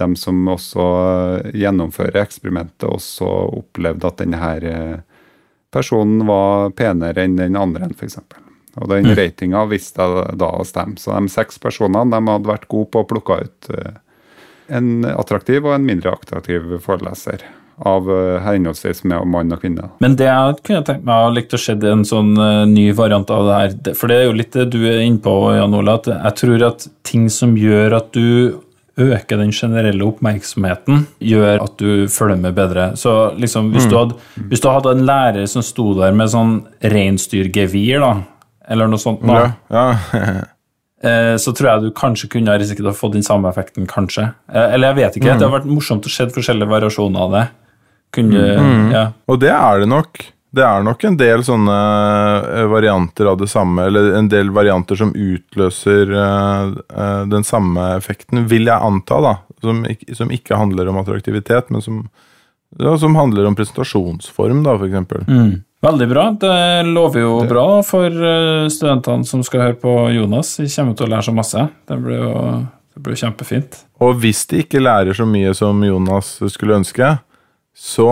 de 0.00 0.08
som 0.18 0.40
også 0.50 0.86
gjennomfører 1.52 2.22
eksperimentet, 2.24 2.88
også 2.88 3.28
opplevde 3.60 4.08
at 4.08 4.24
denne 4.24 4.80
personen 5.70 6.24
var 6.26 6.72
penere 6.78 7.28
enn 7.28 7.36
den 7.38 7.60
andre, 7.60 7.92
f.eks. 7.92 8.18
Og 8.80 8.88
den 8.88 9.04
Mm. 9.04 9.16
ratinga 9.18 9.66
viste 9.68 10.00
jeg 10.00 10.38
da 10.38 10.46
å 10.48 10.64
stemme. 10.64 10.96
Så 10.98 11.12
de 11.12 11.28
seks 11.28 11.58
personene 11.58 12.10
de 12.10 12.30
hadde 12.32 12.48
vært 12.48 12.68
gode 12.68 12.90
på 12.90 13.02
å 13.02 13.08
plukke 13.08 13.42
ut 13.44 13.70
eh, 13.76 13.92
en 14.70 15.04
attraktiv 15.04 15.66
og 15.66 15.74
en 15.74 15.84
mindre 15.84 16.12
attraktiv 16.14 16.78
foreleser 16.80 17.42
av 17.84 18.08
eh, 18.08 18.40
henholdsvis 18.44 19.04
med 19.04 19.26
mann 19.26 19.52
og 19.52 19.60
kvinne. 19.60 19.90
Men 20.00 20.16
det 20.16 20.24
jeg 20.30 20.56
kunne 20.64 20.84
tenkt 20.86 21.04
meg 21.04 21.26
å 21.26 21.34
likt 21.34 21.52
å 21.52 21.60
se 21.60 21.72
en 21.74 22.04
sånn 22.08 22.32
eh, 22.38 22.64
ny 22.70 22.92
variant 22.96 23.28
av 23.30 23.44
det 23.48 23.60
her, 23.60 23.94
for 23.98 24.08
det 24.08 24.16
er 24.16 24.24
jo 24.30 24.36
litt 24.40 24.52
det 24.56 24.70
du 24.72 24.80
er 24.88 25.00
inne 25.04 25.20
på, 25.20 25.36
Jan 25.56 25.74
Ola. 25.74 25.98
at 26.00 26.06
jeg 26.06 26.34
tror 26.40 26.66
at 26.70 26.88
ting 27.04 27.28
som 27.28 27.56
gjør 27.56 27.96
at 27.98 28.12
du 28.16 28.60
øker 29.00 29.38
den 29.40 29.52
generelle 29.56 30.04
oppmerksomheten, 30.04 31.06
gjør 31.20 31.62
at 31.64 31.78
du 31.80 32.06
følger 32.12 32.36
med 32.40 32.54
bedre. 32.54 32.90
Så 32.96 33.32
liksom, 33.40 33.70
hvis, 33.72 33.86
du 33.88 33.96
hadde, 33.96 34.18
hvis 34.50 34.60
du 34.60 34.68
hadde 34.68 34.92
en 34.92 35.06
lærer 35.08 35.46
som 35.48 35.64
sto 35.64 35.94
der 35.96 36.12
med 36.12 36.28
sånn 36.28 36.58
reinsdyrgevir, 36.84 38.00
da, 38.04 38.12
eller 38.72 38.90
noe 38.90 39.00
sånt, 39.00 39.22
da, 39.26 39.44
Ja, 39.72 39.86
ja. 40.16 40.26
eh, 41.08 41.34
så 41.40 41.54
tror 41.56 41.70
jeg 41.70 41.86
du 41.86 41.96
kanskje 41.96 42.30
kunne 42.32 42.52
ha 42.52 42.60
risikert 42.60 42.92
å 42.92 42.96
få 42.96 43.12
den 43.12 43.24
samme 43.26 43.50
effekten, 43.52 43.88
kanskje. 43.90 44.30
Eh, 44.52 44.74
Eller 44.74 44.92
jeg 44.92 45.00
vet 45.02 45.18
ikke, 45.18 45.38
det 45.38 45.48
har 45.48 45.56
vært 45.58 45.70
morsomt 45.70 46.06
å 46.08 46.12
se 46.12 46.28
forskjellige 46.32 46.72
variasjoner 46.72 47.26
av 47.26 47.34
det. 47.36 47.48
Kunne, 48.12 48.46
ja. 48.92 49.08
Og 49.30 49.40
det 49.40 49.52
er 49.54 49.82
det 49.82 49.88
nok. 49.88 50.20
Det 50.52 50.60
er 50.68 50.82
nok 50.84 51.04
en 51.08 51.14
del 51.16 51.40
sånne 51.46 51.76
eh, 52.42 52.66
varianter 52.68 53.30
av 53.30 53.38
det 53.40 53.48
samme, 53.48 53.86
eller 53.88 54.10
en 54.18 54.28
del 54.28 54.52
varianter 54.52 54.98
som 55.00 55.14
utløser 55.16 56.12
den 57.32 57.48
samme 57.48 57.86
effekten, 57.96 58.44
vil 58.50 58.68
jeg 58.68 58.88
anta, 58.90 59.20
da. 59.24 59.34
Som, 59.64 59.84
som 60.18 60.32
ikke 60.34 60.58
handler 60.58 60.90
om 60.90 60.98
attraktivitet, 61.00 61.70
men 61.72 61.84
som, 61.84 62.02
som 63.00 63.16
handler 63.16 63.48
om 63.48 63.56
presentasjonsform, 63.56 64.64
da, 64.66 64.74
for 64.76 64.90
eksempel. 64.90 65.24
Mm. 65.28 65.52
Veldig 65.82 66.06
bra. 66.08 66.24
Det 66.40 66.82
lover 66.86 67.24
jo 67.24 67.30
bra 67.50 67.66
for 67.82 68.06
eh, 68.06 68.68
studentene 68.70 69.26
som 69.26 69.42
skal 69.42 69.64
høre 69.64 69.78
på 69.82 69.94
Jonas. 70.14 70.54
De 70.60 70.68
kommer 70.70 70.94
til 70.94 71.08
å 71.08 71.10
lære 71.10 71.26
så 71.26 71.34
masse. 71.34 71.64
Det 71.90 71.96
blir 72.04 72.20
jo, 72.20 72.34
det 72.94 73.02
blir 73.02 73.18
kjempefint. 73.18 73.80
Og 74.02 74.20
hvis 74.22 74.44
de 74.50 74.60
ikke 74.62 74.82
lærer 74.82 75.16
så 75.18 75.26
mye 75.26 75.50
som 75.58 75.82
Jonas 75.82 76.36
skulle 76.54 76.78
ønske, 76.78 77.16
så 77.74 78.08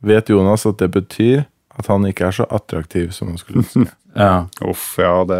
vet 0.00 0.32
Jonas 0.32 0.64
at 0.68 0.80
det 0.80 0.88
betyr 0.94 1.44
at 1.76 1.90
han 1.92 2.08
ikke 2.08 2.30
er 2.30 2.38
så 2.40 2.46
attraktiv 2.48 3.12
som 3.16 3.32
han 3.32 3.40
skulle 3.40 3.66
ønske. 3.66 3.90
Ja. 4.12 4.42
Uff, 4.68 4.98
ja, 5.00 5.22
det, 5.24 5.38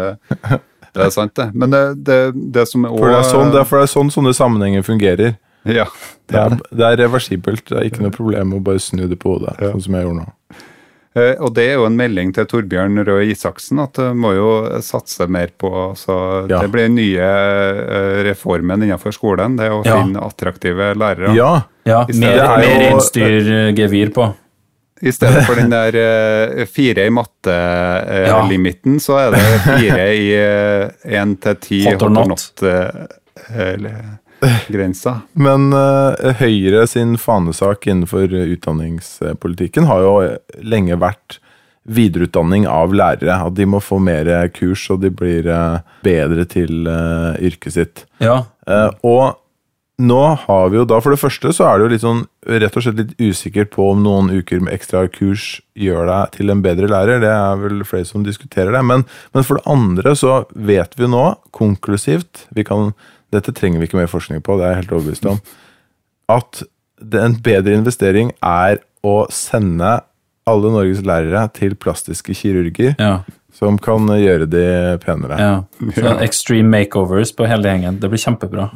det 0.97 1.03
er 1.03 1.11
sant, 1.13 1.35
det. 1.37 1.51
Men 1.53 1.69
det, 1.69 1.81
det, 2.07 2.15
det 2.55 2.63
som 2.65 2.87
er 2.87 2.95
For 2.97 3.11
det 3.11 3.19
er 3.19 3.27
sånn, 3.27 3.51
det 3.53 3.59
er, 3.61 3.67
for 3.69 3.77
det 3.77 3.85
er 3.85 3.91
sånn 3.91 4.09
sånne 4.09 4.31
sammenhenger 4.33 4.81
fungerer. 4.87 5.35
Ja, 5.69 5.85
Det 6.25 6.39
er, 6.41 6.55
det 6.73 6.87
er 6.87 6.97
reversibelt. 7.03 7.67
Det 7.69 7.77
er 7.77 7.85
ikke 7.85 8.01
noe 8.01 8.15
problem 8.15 8.55
å 8.57 8.63
bare 8.65 8.81
snu 8.81 9.03
det 9.11 9.19
på 9.21 9.35
hodet, 9.35 9.53
sånn 9.61 9.85
som 9.85 9.99
jeg 9.99 10.07
gjorde 10.07 10.23
nå. 10.23 10.65
Eh, 11.15 11.35
Og 11.39 11.53
det 11.53 11.67
er 11.69 11.73
jo 11.77 11.85
en 11.85 11.95
melding 11.97 12.31
til 12.33 12.45
Torbjørn 12.49 12.97
Røe 13.05 13.27
Isaksen, 13.29 13.79
at 13.83 13.93
det 13.99 14.15
må 14.17 14.31
jo 14.33 14.47
satse 14.81 15.27
mer 15.29 15.47
på 15.59 15.69
så 15.99 16.49
Ja. 16.49 16.59
Det 16.61 16.71
blir 16.73 16.87
den 16.87 16.95
nye 16.95 17.21
eh, 17.21 18.23
reformen 18.29 18.81
innenfor 18.81 19.13
skolen, 19.13 19.57
det 19.57 19.69
å 19.69 19.83
Ja. 19.85 19.99
finne 20.01 20.19
attraktive 20.25 20.93
lærere. 20.97 21.35
Ja, 21.35 21.61
ja 21.85 22.05
mer, 22.17 22.37
er 22.39 22.57
mer 22.57 22.91
innstyrgevir 22.91 24.13
på. 24.13 24.33
I 25.03 25.11
stedet 25.11 25.43
for 25.45 25.55
den 25.59 25.69
der 25.69 25.93
eh, 25.99 26.65
fire 26.65 27.05
i 27.05 27.11
matte-limiten, 27.11 28.99
så 29.03 29.17
er 29.19 29.31
det 29.35 29.41
fire 29.65 30.05
i 30.15 30.29
én 31.19 31.35
til 31.43 31.55
ti 31.59 31.83
Hot 31.89 32.01
or 32.01 32.09
not. 32.09 32.53
Not-grensa. 34.43 35.15
Men 35.33 35.71
uh, 35.75 36.33
Høyre 36.39 36.85
sin 36.89 37.17
fanesak 37.21 37.87
innenfor 37.87 38.31
utdanningspolitikken 38.43 39.89
har 39.89 40.03
jo 40.05 40.13
lenge 40.63 40.99
vært 41.01 41.39
videreutdanning 41.83 42.67
av 42.69 42.93
lærere. 42.95 43.37
At 43.47 43.55
de 43.57 43.67
må 43.67 43.81
få 43.83 43.99
mer 44.03 44.29
kurs, 44.55 44.85
og 44.93 45.01
de 45.03 45.11
blir 45.11 45.47
eh, 45.51 45.79
bedre 46.05 46.45
til 46.49 46.87
uh, 46.87 47.35
yrket 47.43 47.75
sitt. 47.75 48.05
Ja. 48.23 48.43
Uh, 48.67 48.91
og 49.03 49.23
nå 50.01 50.21
har 50.47 50.71
vi 50.73 50.79
jo 50.79 50.85
da, 50.89 50.97
for 51.03 51.13
det 51.13 51.21
første 51.21 51.51
så 51.53 51.67
er 51.67 51.77
det 51.77 51.85
jo 51.85 51.91
litt 51.91 52.03
sånn 52.03 52.23
rett 52.49 52.77
og 52.79 52.85
slett 52.85 52.97
litt 52.97 53.19
usikkert 53.21 53.69
på 53.75 53.91
om 53.91 54.01
noen 54.01 54.31
uker 54.33 54.63
med 54.63 54.73
ekstra 54.73 55.03
kurs 55.11 55.61
gjør 55.77 56.09
deg 56.09 56.33
til 56.37 56.49
en 56.49 56.63
bedre 56.65 56.89
lærer. 56.89 57.21
Det 57.21 57.29
er 57.29 57.59
vel 57.61 57.83
flere 57.87 58.07
som 58.09 58.25
diskuterer 58.25 58.73
det. 58.73 58.81
Men, 58.89 59.05
men 59.35 59.45
for 59.45 59.59
det 59.59 59.69
andre 59.69 60.15
så 60.17 60.41
vet 60.55 60.97
vi 60.97 61.11
nå 61.11 61.27
konklusivt 61.53 62.47
vi 62.57 62.65
kan, 62.67 62.95
Dette 63.33 63.53
trenger 63.55 63.81
vi 63.81 63.89
ikke 63.89 63.99
mer 63.99 64.11
forskning 64.11 64.43
på, 64.45 64.57
det 64.59 64.67
er 64.67 64.75
jeg 64.75 64.81
helt 64.83 64.95
overbevist 64.97 65.29
om. 65.31 65.39
At 66.31 66.63
det, 67.01 67.19
en 67.19 67.37
bedre 67.43 67.75
investering 67.75 68.31
er 68.45 68.79
å 69.03 69.23
sende 69.33 69.97
alle 70.49 70.71
Norges 70.73 71.03
lærere 71.07 71.45
til 71.55 71.75
plastiske 71.79 72.35
kirurger 72.35 72.95
Ja. 72.99 73.23
som 73.53 73.77
kan 73.79 74.07
gjøre 74.07 74.47
de 74.49 74.97
penere. 75.03 75.37
ja. 75.39 75.63
Så 75.95 76.17
extreme 76.23 76.69
makeovers 76.69 77.31
på 77.35 77.47
hele 77.47 77.69
gjengen. 77.69 77.99
Det 77.99 78.09
blir 78.11 78.19
kjempebra. 78.19 78.69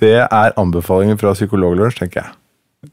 Det 0.00 0.16
er 0.24 0.56
anbefalingen 0.56 1.18
fra 1.20 1.34
Psykologlunsj, 1.36 1.98
tenker 2.00 2.22
jeg. 2.22 2.32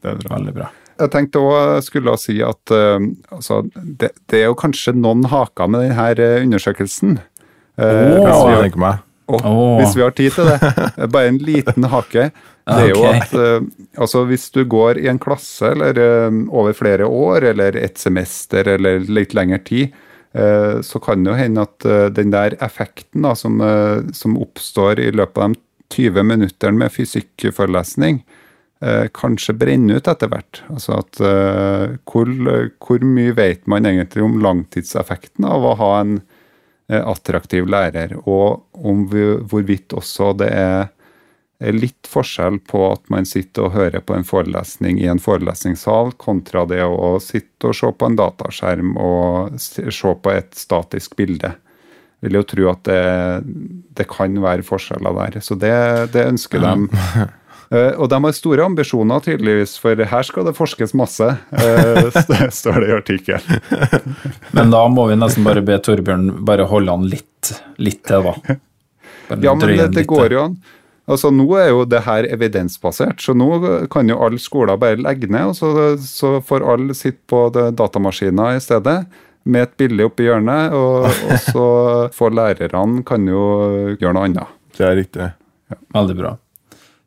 Det 0.02 0.10
er 0.10 0.20
bra. 0.20 0.36
Veldig 0.36 0.54
bra. 0.54 0.68
Jeg 0.98 1.12
tenkte 1.14 1.40
også, 1.40 1.86
skulle 1.86 2.16
si 2.18 2.40
at 2.42 2.72
uh, 2.74 2.98
altså, 3.32 3.62
det, 3.72 4.10
det 4.28 4.42
er 4.42 4.48
jo 4.50 4.56
kanskje 4.58 4.96
noen 4.98 5.24
haker 5.30 5.70
med 5.70 5.86
denne 5.86 6.08
eh, 6.18 6.42
undersøkelsen. 6.42 7.20
Uh, 7.78 7.84
oh, 7.86 7.92
hvis, 7.94 8.26
Kan 8.26 8.48
vi 8.50 8.56
jeg 8.66 8.72
har, 8.82 8.98
Åh, 9.28 9.44
Åh. 9.44 9.78
hvis 9.80 9.96
vi 9.96 10.04
har 10.04 10.14
tid 10.16 10.32
til 10.32 10.48
det. 10.48 10.58
Bare 11.12 11.28
en 11.28 11.40
liten 11.42 11.84
hake. 11.92 12.30
Det 12.68 12.82
er 12.84 12.90
jo 12.92 13.04
at 13.08 13.32
eh, 13.32 13.62
altså, 13.96 14.26
hvis 14.28 14.50
du 14.52 14.60
går 14.68 15.00
i 15.00 15.08
en 15.08 15.20
klasse 15.20 15.70
eller 15.72 15.96
eh, 16.02 16.40
over 16.52 16.76
flere 16.76 17.06
år, 17.08 17.46
eller 17.52 17.78
et 17.80 17.96
semester 18.00 18.68
eller 18.74 19.06
litt 19.08 19.32
lengre 19.36 19.60
tid, 19.64 19.94
eh, 20.36 20.80
så 20.84 21.00
kan 21.00 21.24
det 21.24 21.32
jo 21.32 21.38
hende 21.38 21.64
at 21.64 21.88
den 22.16 22.34
der 22.34 22.58
effekten 22.64 23.24
da, 23.24 23.32
som, 23.38 23.62
som 24.12 24.36
oppstår 24.40 25.00
i 25.00 25.10
løpet 25.16 25.44
av 25.44 25.56
de 25.56 25.64
20 25.96 26.28
minuttene 26.28 26.84
med 26.84 26.92
fysikkforelesning, 26.92 28.20
kanskje 29.16 29.56
brenner 29.58 29.98
ut 29.98 30.06
etter 30.12 30.28
hvert. 30.30 30.60
Altså 30.70 31.00
at 31.00 31.18
hvor, 32.06 32.28
hvor 32.84 33.06
mye 33.08 33.32
vet 33.34 33.64
man 33.66 33.88
egentlig 33.88 34.22
om 34.22 34.36
langtidseffekten 34.44 35.48
av 35.48 35.64
å 35.64 35.72
ha 35.80 35.88
en 36.02 36.12
attraktiv 36.88 37.68
lærer, 37.68 38.14
og 38.24 38.64
om 38.72 39.04
vi, 39.12 39.24
hvorvidt 39.44 39.92
også 39.98 40.32
det 40.40 40.48
er, 40.54 40.88
litt 41.58 42.06
forskjell 42.06 42.60
på 42.70 42.84
at 42.92 43.08
man 43.10 43.26
sitter 43.26 43.66
og 43.66 43.72
hører 43.74 44.02
på 44.06 44.14
en 44.14 44.26
forelesning 44.26 45.00
i 45.02 45.08
en 45.10 45.18
forelesningssal, 45.18 46.12
kontra 46.14 46.62
det 46.70 46.84
å 46.86 47.16
sitte 47.22 47.72
og 47.72 47.74
se 47.74 47.90
på 47.90 48.06
en 48.06 48.18
dataskjerm 48.18 48.92
og 48.94 49.56
se 49.58 50.12
på 50.22 50.34
et 50.36 50.54
statisk 50.54 51.16
bilde. 51.18 51.50
Jeg 52.18 52.28
vil 52.28 52.38
jo 52.38 52.44
tro 52.50 52.70
at 52.70 52.84
det, 52.86 53.02
det 53.98 54.06
kan 54.10 54.38
være 54.42 54.66
forskjeller 54.66 55.18
der. 55.18 55.40
Så 55.42 55.58
det, 55.58 55.74
det 56.14 56.28
ønsker 56.30 56.62
de. 56.64 57.26
Eh, 57.68 57.92
og 58.00 58.08
de 58.08 58.20
har 58.24 58.32
store 58.36 58.64
ambisjoner, 58.64 59.20
tydeligvis, 59.24 59.74
for 59.82 60.00
her 60.12 60.24
skal 60.24 60.46
det 60.48 60.54
forskes 60.56 60.94
masse, 60.96 61.26
eh, 61.52 62.08
står 62.60 62.80
det 62.80 62.88
i 62.88 62.96
artikkelen. 62.96 63.60
Men 64.56 64.72
da 64.72 64.86
må 64.92 65.08
vi 65.10 65.18
nesten 65.20 65.44
bare 65.44 65.64
be 65.64 65.76
Torbjørn 65.84 66.30
bare 66.48 66.68
holde 66.70 66.96
han 66.96 67.04
litt, 67.12 67.52
litt 67.76 68.02
til, 68.08 68.24
da. 68.24 68.58
Bare 69.28 69.44
Ja, 69.44 69.52
men 69.52 69.76
det, 69.76 69.90
det 69.92 70.06
går 70.08 70.32
jo 70.32 70.42
an. 70.46 70.54
Altså 71.08 71.28
Nå 71.32 71.44
er 71.56 71.70
jo 71.70 71.82
det 71.88 72.00
her 72.04 72.24
evidensbasert, 72.28 73.20
så 73.24 73.34
nå 73.36 73.48
kan 73.92 74.08
jo 74.08 74.16
alle 74.24 74.40
skoler 74.40 74.80
bare 74.80 74.96
legge 75.00 75.28
ned, 75.28 75.52
og 75.52 75.56
så, 75.56 75.96
så 76.00 76.38
får 76.44 76.64
alle 76.64 76.96
sitte 76.96 77.20
på 77.28 77.46
datamaskiner 77.52 78.56
i 78.56 78.64
stedet. 78.64 78.98
Med 79.48 79.68
et 79.68 79.76
bilde 79.80 80.08
oppi 80.08 80.26
hjørnet, 80.26 80.72
og, 80.76 81.08
og 81.08 81.44
så 81.44 81.68
får 82.18 82.36
lærerne 82.40 83.04
kan 83.08 83.28
jo 83.28 83.44
gjøre 84.00 84.16
noe 84.16 84.28
annet. 84.28 84.58
Det 84.76 84.88
er 84.88 85.00
riktig. 85.02 85.32
Veldig 85.96 86.20
bra. 86.20 86.36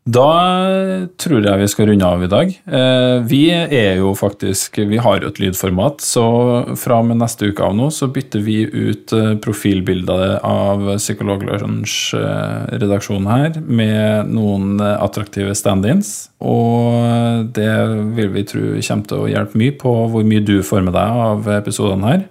Da 0.02 1.06
tror 1.22 1.46
jeg 1.46 1.62
vi 1.62 1.68
skal 1.70 1.86
runde 1.92 2.08
av 2.10 2.24
i 2.26 2.30
dag. 2.30 2.50
Eh, 2.50 3.22
Vi 3.30 3.54
er 3.54 3.98
jo 4.00 4.16
faktisk 4.18 4.80
Vi 4.90 4.98
har 4.98 5.22
jo 5.22 5.28
et 5.30 5.38
lydformat, 5.38 6.02
så 6.02 6.66
fra 6.76 7.00
og 7.00 7.06
med 7.06 7.18
neste 7.22 7.46
uke 7.52 7.62
av 7.62 7.76
nå 7.78 7.92
så 7.94 8.08
bytter 8.10 8.42
vi 8.42 8.66
ut 8.66 9.14
eh, 9.14 9.36
profilbildet 9.38 10.42
av 10.42 10.98
Psykologlunsj-redaksjonen 10.98 13.28
her 13.30 13.62
med 13.62 14.26
noen 14.34 14.82
eh, 14.82 14.98
attraktive 14.98 15.54
stand-ins. 15.54 16.34
Og 16.42 17.54
det 17.54 17.70
vil 18.18 18.34
vi 18.34 18.42
tro 18.44 18.82
kommer 18.82 19.06
til 19.06 19.18
å 19.22 19.30
hjelpe 19.30 19.54
mye 19.62 19.78
på 19.78 20.10
hvor 20.10 20.26
mye 20.26 20.42
du 20.42 20.66
får 20.66 20.82
med 20.82 20.98
deg 20.98 21.10
av 21.30 21.46
episodene 21.62 22.10
her. 22.10 22.26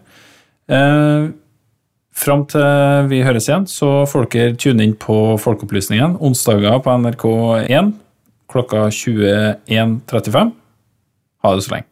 Fram 2.20 2.42
til 2.52 3.06
vi 3.08 3.22
høres 3.24 3.46
igjen, 3.48 3.64
så 3.64 4.04
får 4.04 4.26
dere 4.34 4.56
tune 4.60 4.84
inn 4.84 4.92
på 5.00 5.38
Folkeopplysningen 5.40 6.18
onsdager 6.20 6.76
på 6.84 6.96
NRK1 7.00 7.94
klokka 8.50 8.90
21.35. 8.92 10.50
Ha 11.40 11.54
det 11.56 11.64
så 11.64 11.72
lenge. 11.72 11.88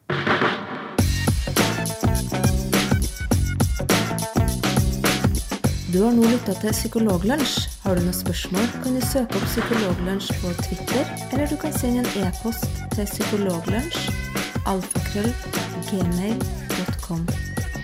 Du 5.89 6.03
har 6.05 6.13
nå 6.13 6.29
lytta 6.29 6.53
til 6.61 6.77
Psykologlunsj. 6.77 7.65
Har 7.87 7.97
du 7.97 8.05
noen 8.05 8.21
spørsmål, 8.21 8.69
kan 8.85 9.01
du 9.01 9.09
søke 9.09 9.41
opp 9.41 9.49
Psykologlunsj 9.49 10.29
på 10.45 10.53
Twitter, 10.61 11.09
eller 11.33 11.49
du 11.49 11.57
kan 11.57 11.73
sende 11.73 12.05
en 12.05 12.29
e-post 12.29 12.69
til 12.93 13.09
psykologlunsj 13.09 14.13
alfakrøll 14.69 15.33
gmail.com. 15.89 17.25